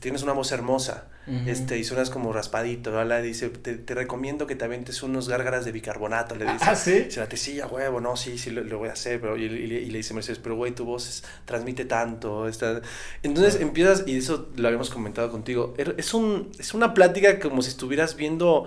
[0.00, 1.08] tienes una voz hermosa,
[1.46, 3.20] este, y suenas como raspadito, ¿verdad?
[3.20, 6.64] Le dice, te, te recomiendo que te aventes unos gárgaras de bicarbonato, le dice.
[6.66, 7.06] Ah, ¿sí?
[7.10, 9.46] Cerati, sí, a huevo, no, sí, sí, lo, lo voy a hacer, pero, y, y-
[9.46, 12.80] y le dice Mercedes, pero güey, tu voz es- transmite tanto, está...
[13.22, 17.62] Entonces empiezas, y eso lo habíamos comentado contigo, er- es, un, es una plática como
[17.62, 18.66] si estuvieras viendo,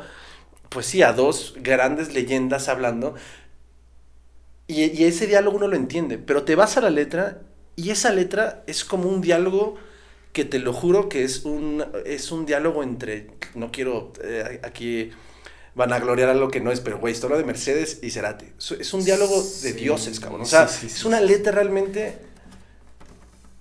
[0.69, 3.15] pues sí, a dos grandes leyendas hablando,
[4.67, 7.41] y, y ese diálogo uno lo entiende, pero te vas a la letra,
[7.75, 9.75] y esa letra es como un diálogo
[10.35, 15.09] que te lo juro que es un, es un diálogo entre, no quiero eh, aquí
[15.75, 18.45] van a gloriar algo que no es, pero güey, esto habla de Mercedes y Cerati.
[18.81, 20.41] Es- un diálogo de dioses, cabrón.
[20.41, 22.17] O sea, sí, sí, es una letra realmente.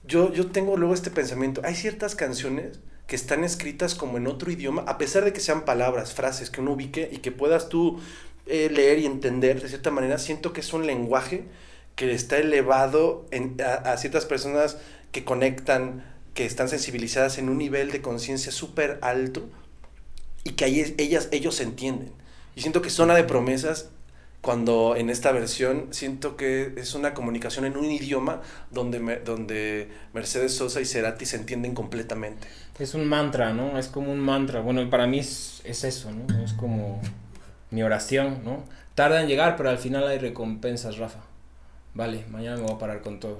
[0.06, 1.60] Yo, yo tengo luego este pensamiento.
[1.64, 5.64] Hay ciertas canciones que están escritas como en otro idioma, a pesar de que sean
[5.64, 8.00] palabras, frases que uno ubique y que puedas tú
[8.46, 11.44] eh, leer y entender de cierta manera, siento que es un lenguaje
[11.96, 14.76] que está elevado en- a, a ciertas personas
[15.12, 16.04] que conectan,
[16.34, 19.48] que están sensibilizadas en un nivel de conciencia súper alto
[20.42, 22.12] y que ahí ellas, ellos se entienden.
[22.56, 23.88] Y siento que Zona de Promesas,
[24.40, 29.88] cuando en esta versión, siento que es una comunicación en un idioma donde, me- donde
[30.12, 32.46] Mercedes Sosa y Cerati se entienden completamente.
[32.78, 33.78] Es un mantra, ¿no?
[33.78, 34.60] Es como un mantra.
[34.60, 36.44] Bueno, para mí es, es eso, ¿no?
[36.44, 37.00] Es como
[37.70, 38.64] mi oración, ¿no?
[38.94, 41.20] Tarda en llegar, pero al final hay recompensas, Rafa.
[41.94, 43.38] Vale, mañana me voy a parar con todo.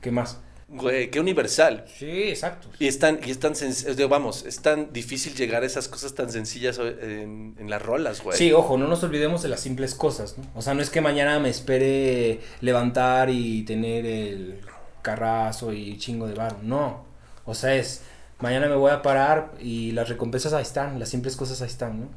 [0.00, 0.38] ¿Qué más?
[0.76, 1.84] Güey, qué universal.
[1.98, 2.68] Sí, exacto.
[2.78, 5.66] Y es tan, y es tan, senc- es de- vamos, es tan difícil llegar a
[5.66, 8.36] esas cosas tan sencillas en, en las rolas, güey.
[8.36, 10.44] Sí, ojo, no nos olvidemos de las simples cosas, ¿no?
[10.54, 14.60] O sea, no es que mañana me espere levantar y tener el
[15.02, 17.04] carrazo y chingo de barro, no.
[17.44, 18.02] O sea, es,
[18.40, 22.00] mañana me voy a parar y las recompensas ahí están, las simples cosas ahí están,
[22.00, 22.08] ¿no?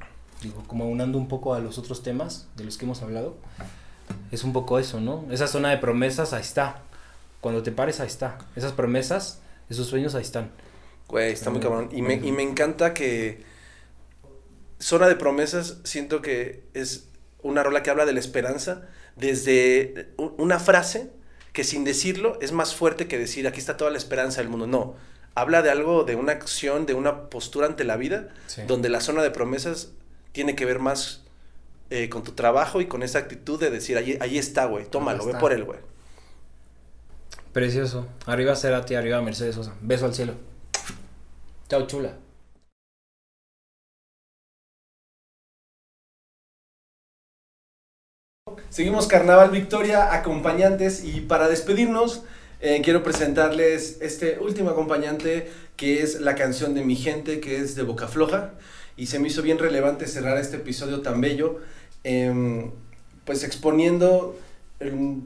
[0.42, 3.36] Digo, como aunando un poco a los otros temas de los que hemos hablado,
[4.32, 5.26] es un poco eso, ¿no?
[5.32, 6.82] Esa zona de promesas ahí está.
[7.42, 8.38] Cuando te pares ahí está.
[8.56, 10.52] Esas promesas, esos sueños ahí están.
[11.08, 11.90] Güey, está muy cabrón.
[11.92, 13.44] Y me, y me encanta que
[14.80, 17.08] Zona de Promesas, siento que es
[17.42, 21.10] una rola que habla de la esperanza desde una frase
[21.54, 24.68] que sin decirlo es más fuerte que decir aquí está toda la esperanza del mundo.
[24.68, 24.96] No,
[25.34, 28.62] habla de algo, de una acción, de una postura ante la vida, Sí.
[28.68, 29.92] donde la zona de promesas
[30.34, 31.24] tiene que ver más
[31.90, 35.26] eh, con tu trabajo y con esa actitud de decir, ahí, ahí está, güey, tómalo,
[35.26, 35.80] ve por él, güey.
[37.58, 38.06] Precioso.
[38.28, 39.74] Arriba Cerati, arriba Mercedes Sosa.
[39.82, 40.36] Beso al cielo.
[41.68, 42.14] Chao, chula.
[48.70, 52.22] Seguimos Carnaval Victoria, acompañantes, y para despedirnos,
[52.60, 57.74] eh, quiero presentarles este último acompañante, que es la canción de mi gente, que es
[57.74, 58.54] de Boca Floja,
[58.98, 61.60] y se me hizo bien relevante cerrar este episodio tan bello,
[62.04, 62.70] em,
[63.26, 64.38] pues exponiendo
[64.80, 65.24] em,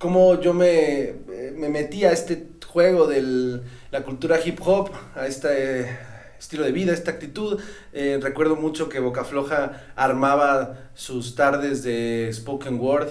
[0.00, 1.12] cómo yo me,
[1.56, 5.90] me metí a este juego de la cultura hip hop, a este
[6.38, 7.60] estilo de vida, esta actitud.
[7.92, 13.08] Eh, recuerdo mucho que Boca Floja armaba sus tardes de spoken word,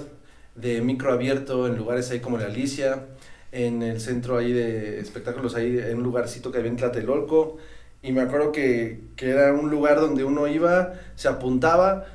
[0.56, 3.06] de micro abierto en lugares ahí como la Alicia,
[3.52, 7.58] en el centro ahí de espectáculos ahí en un lugarcito que había en Tlatelolco.
[8.02, 12.08] Y me acuerdo que, que era un lugar donde uno iba, se apuntaba,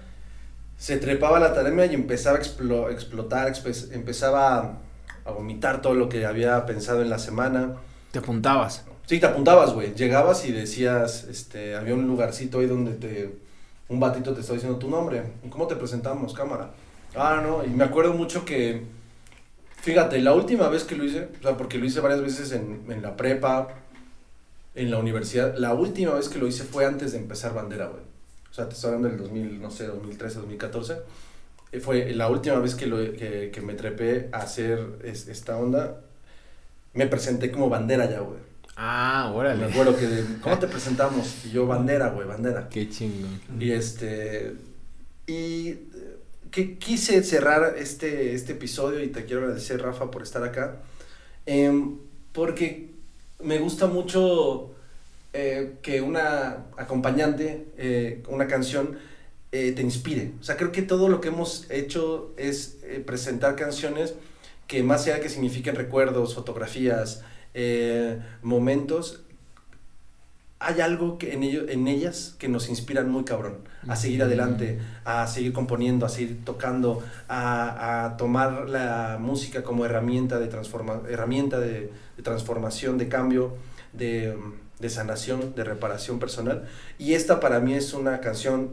[0.85, 3.51] se trepaba a la tarima y empezaba a explo- explotar,
[3.93, 4.79] empezaba a,
[5.25, 7.77] a vomitar todo lo que había pensado en la semana.
[8.13, 8.85] Te apuntabas.
[9.07, 9.95] Sí, te apuntabas, güey.
[9.95, 13.35] Llegabas y decías, este, había un lugarcito ahí donde te,
[13.89, 15.23] un batito te estaba diciendo tu nombre.
[15.43, 16.73] ¿Y cómo te presentamos, cámara?
[17.15, 18.83] Ah, no, y me acuerdo mucho que,
[19.81, 22.85] fíjate, la última vez que lo hice, o sea, porque lo hice varias veces en,
[22.91, 23.69] en la prepa,
[24.75, 28.03] en la universidad, la última vez que lo hice fue antes de empezar bandera, güey.
[28.55, 30.97] O sea, te estoy hablando del 2000, no sé, 2013, 2014.
[31.73, 35.57] Eh, Fue la última vez que, lo, que, que me trepé a hacer es- esta
[35.57, 36.03] onda.
[36.93, 38.39] Me presenté como bandera ya, güey.
[38.77, 39.65] Ah, Me órale.
[39.65, 41.45] acuerdo que, de, ¿cómo te presentamos?
[41.45, 42.69] Y yo, bandera, güey, bandera.
[42.69, 43.41] Qué chingón.
[43.59, 44.55] Y este,
[45.27, 46.17] y eh,
[46.53, 50.77] que quise cerrar este, este episodio y te quiero agradecer, Rafa, por estar acá.
[51.45, 51.97] Em,
[52.31, 52.91] porque
[53.43, 54.74] me gusta mucho
[55.37, 58.99] eh, que una acompañante, eh, una canción,
[59.51, 60.31] eh, te inspire.
[60.41, 64.15] O sea, creo que todo lo que hemos hecho es presentar canciones
[64.69, 67.23] que más allá de que signifiquen recuerdos, fotografías,
[68.43, 69.25] momentos,
[70.61, 73.59] hay algo que en, ello, en ellas que nos inspiran muy cabrón
[73.89, 79.85] a seguir adelante, a seguir componiendo, a seguir tocando, a, a tomar la música como
[79.85, 83.57] herramienta de, transforma, herramienta de, de transformación, de cambio,
[83.93, 84.37] de,
[84.79, 86.69] de, sanación, de reparación personal.
[86.99, 88.71] Y esta para mí es una canción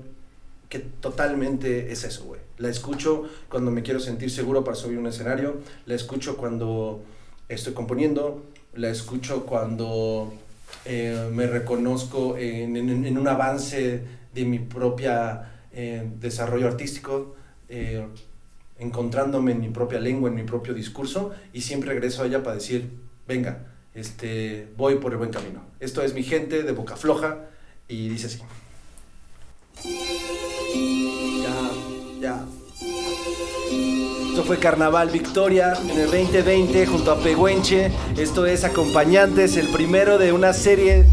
[0.69, 2.41] que totalmente es eso, güey.
[2.57, 7.03] La escucho cuando me quiero sentir seguro para subir un escenario, la escucho cuando
[7.49, 10.33] estoy componiendo, la escucho cuando
[10.85, 14.01] eh, me reconozco en, un avance
[14.33, 17.35] de mi propia eh, desarrollo artístico,
[17.67, 18.05] eh,
[18.79, 22.55] encontrándome en mi propia lengua, en mi propio discurso, y siempre regreso a ella para
[22.55, 22.89] decir,
[23.27, 25.65] venga, este, voy por el buen camino.
[25.79, 27.37] Esto es mi gente de Boca Floja,
[27.91, 28.39] y dice así.
[31.43, 32.45] Ya, ya.
[34.29, 37.91] Esto fue Carnaval Victoria en el 2020 junto a Peguenche.
[38.17, 41.05] Esto es Acompañantes, el primero de una serie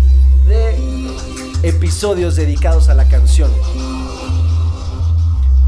[0.46, 3.50] de episodios dedicados a la canción.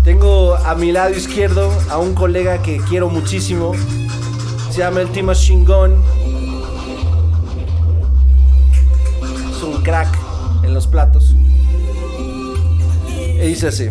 [0.04, 3.72] Tengo a mi lado izquierdo a un colega que quiero muchísimo.
[4.70, 6.02] Se llama el Timo Chingón.
[9.82, 10.08] Crack
[10.62, 11.34] en los platos.
[13.08, 13.88] Y dice así.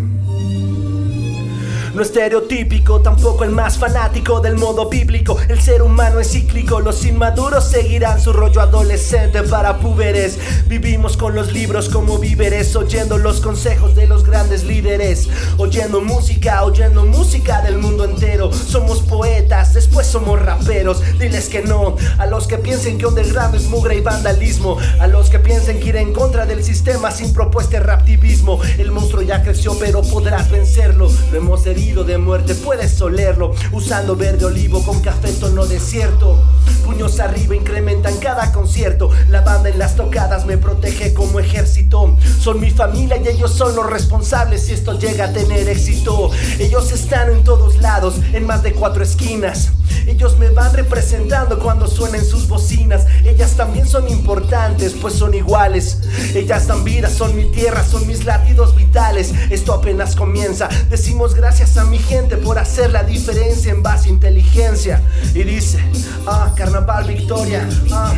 [2.00, 5.38] No estereotípico, tampoco el más fanático del modo bíblico.
[5.50, 10.39] El ser humano es cíclico, los inmaduros seguirán su rollo adolescente para púberes.
[10.70, 15.28] Vivimos con los libros como víveres, oyendo los consejos de los grandes líderes.
[15.58, 18.50] Oyendo música, oyendo música del mundo entero.
[18.54, 21.02] Somos poetas, después somos raperos.
[21.20, 24.78] Diles que no a los que piensen que underground es mugre y vandalismo.
[25.02, 28.62] A los que piensen que ir en contra del sistema sin propuesta es raptivismo.
[28.78, 31.12] El monstruo ya creció, pero podrás vencerlo.
[31.34, 33.52] Lo hemos de muerte, puedes olerlo.
[33.72, 36.40] Usando verde olivo con café tono desierto.
[36.86, 39.10] Puños arriba incrementan cada concierto.
[39.30, 42.16] La banda en las tocadas me protege como ejército.
[42.40, 46.32] Son mi familia y ellos son los responsables si esto llega a tener éxito.
[46.60, 49.72] Ellos están en todos lados, en más de cuatro esquinas.
[50.08, 53.06] Ellos me van representando cuando suenen sus bocinas.
[53.26, 56.00] Ellas también son importantes, pues son iguales.
[56.34, 59.34] Ellas vida, son mi tierra, son mis latidos vitales.
[59.50, 60.70] Esto apenas comienza.
[60.90, 65.01] Decimos gracias a mi gente por hacer la diferencia en base a inteligencia.
[65.34, 65.80] Y dice,
[66.26, 68.13] ah, carnaval victoria, ah.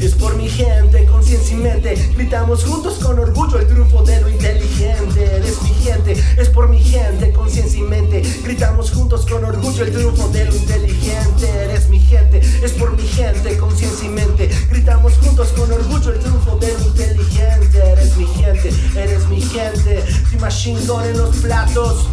[0.00, 1.94] Es por mi gente, conciencia y mente.
[2.14, 5.24] Gritamos juntos con orgullo el triunfo de lo inteligente.
[5.24, 8.22] Eres mi gente, es por mi gente, conciencia y mente.
[8.44, 11.48] Gritamos juntos con orgullo el triunfo de lo inteligente.
[11.48, 14.50] Eres mi gente, es por mi gente, conciencia y mente.
[14.70, 17.78] Gritamos juntos con orgullo el triunfo de lo inteligente.
[17.78, 20.04] Eres mi gente, eres mi gente.
[20.30, 22.06] Si machine gun en los platos.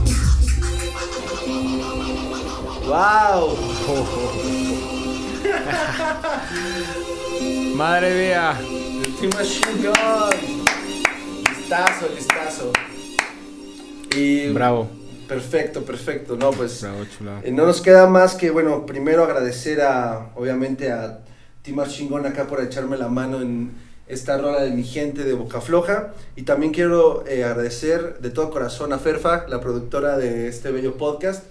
[2.87, 3.57] ¡Wow!
[7.75, 8.57] Madre mía.
[11.49, 12.71] Listazo, listazo.
[14.15, 14.87] Y Bravo.
[15.27, 16.37] Perfecto, perfecto.
[16.37, 17.03] No, pues Bravo,
[17.43, 21.25] eh, no nos queda más que, bueno, primero agradecer a, obviamente, a
[21.63, 23.73] Timar Chingón acá por echarme la mano en
[24.07, 26.13] esta rola de mi gente de Boca Floja.
[26.37, 30.95] Y también quiero eh, agradecer de todo corazón a Ferfa, la productora de este bello
[30.95, 31.43] podcast.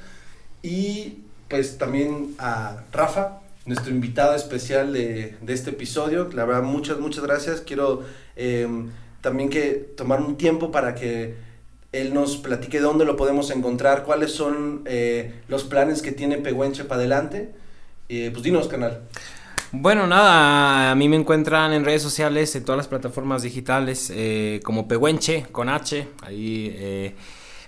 [0.62, 6.28] Y pues también a Rafa, nuestro invitado especial de, de este episodio.
[6.32, 7.60] La verdad, muchas, muchas gracias.
[7.60, 8.04] Quiero
[8.36, 8.68] eh,
[9.20, 11.34] también que tomar un tiempo para que
[11.92, 16.84] él nos platique dónde lo podemos encontrar, cuáles son eh, los planes que tiene Pehuenche
[16.84, 17.54] para adelante.
[18.08, 19.02] Eh, pues dinos, canal.
[19.72, 24.60] Bueno, nada, a mí me encuentran en redes sociales, en todas las plataformas digitales, eh,
[24.62, 27.14] como Pehuenche, con H, ahí...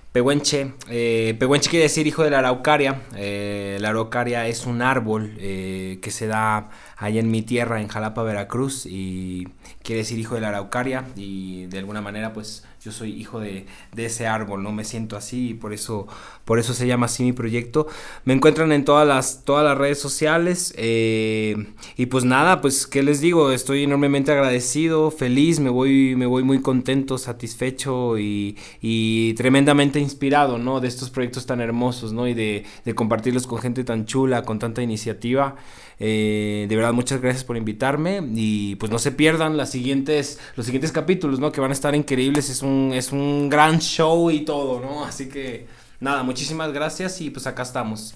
[0.09, 0.73] Eh, Pehuenche.
[0.89, 3.03] Eh, Pehuenche quiere decir hijo de la araucaria.
[3.15, 7.89] Eh, la araucaria es un árbol eh, que se da allá en mi tierra, en
[7.89, 9.49] Jalapa, Veracruz, y
[9.83, 11.05] quiere decir hijo de la araucaria.
[11.17, 15.17] Y de alguna manera, pues yo soy hijo de, de ese árbol, no me siento
[15.17, 16.07] así y por eso,
[16.45, 17.87] por eso se llama así mi proyecto.
[18.25, 20.73] Me encuentran en todas las, todas las redes sociales.
[20.77, 21.57] eh,
[21.97, 26.43] y pues nada, pues qué les digo, estoy enormemente agradecido, feliz, me voy, me voy
[26.43, 30.81] muy contento, satisfecho y, y tremendamente inspirado, ¿no?
[30.81, 32.29] De estos proyectos tan hermosos, ¿no?
[32.29, 35.57] Y de, de compartirlos con gente tan chula, con tanta iniciativa.
[36.01, 40.67] Eh, de verdad, muchas gracias por invitarme y pues no se pierdan las siguientes, los
[40.67, 41.51] siguientes capítulos, ¿no?
[41.51, 42.51] Que van a estar increíbles.
[42.51, 45.05] Es un, es un gran show y todo, ¿no?
[45.05, 45.67] Así que
[46.01, 48.15] nada, muchísimas gracias y pues acá estamos.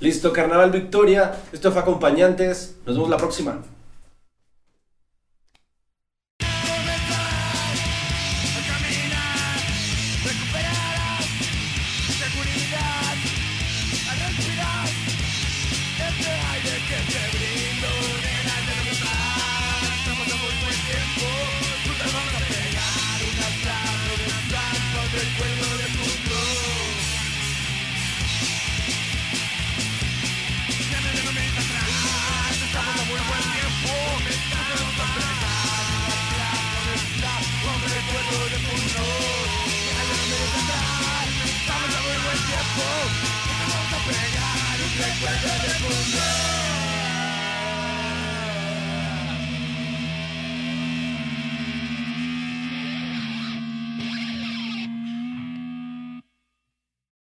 [0.00, 1.40] Listo, Carnaval Victoria.
[1.52, 2.76] Esto fue Acompañantes.
[2.86, 3.58] Nos vemos la próxima.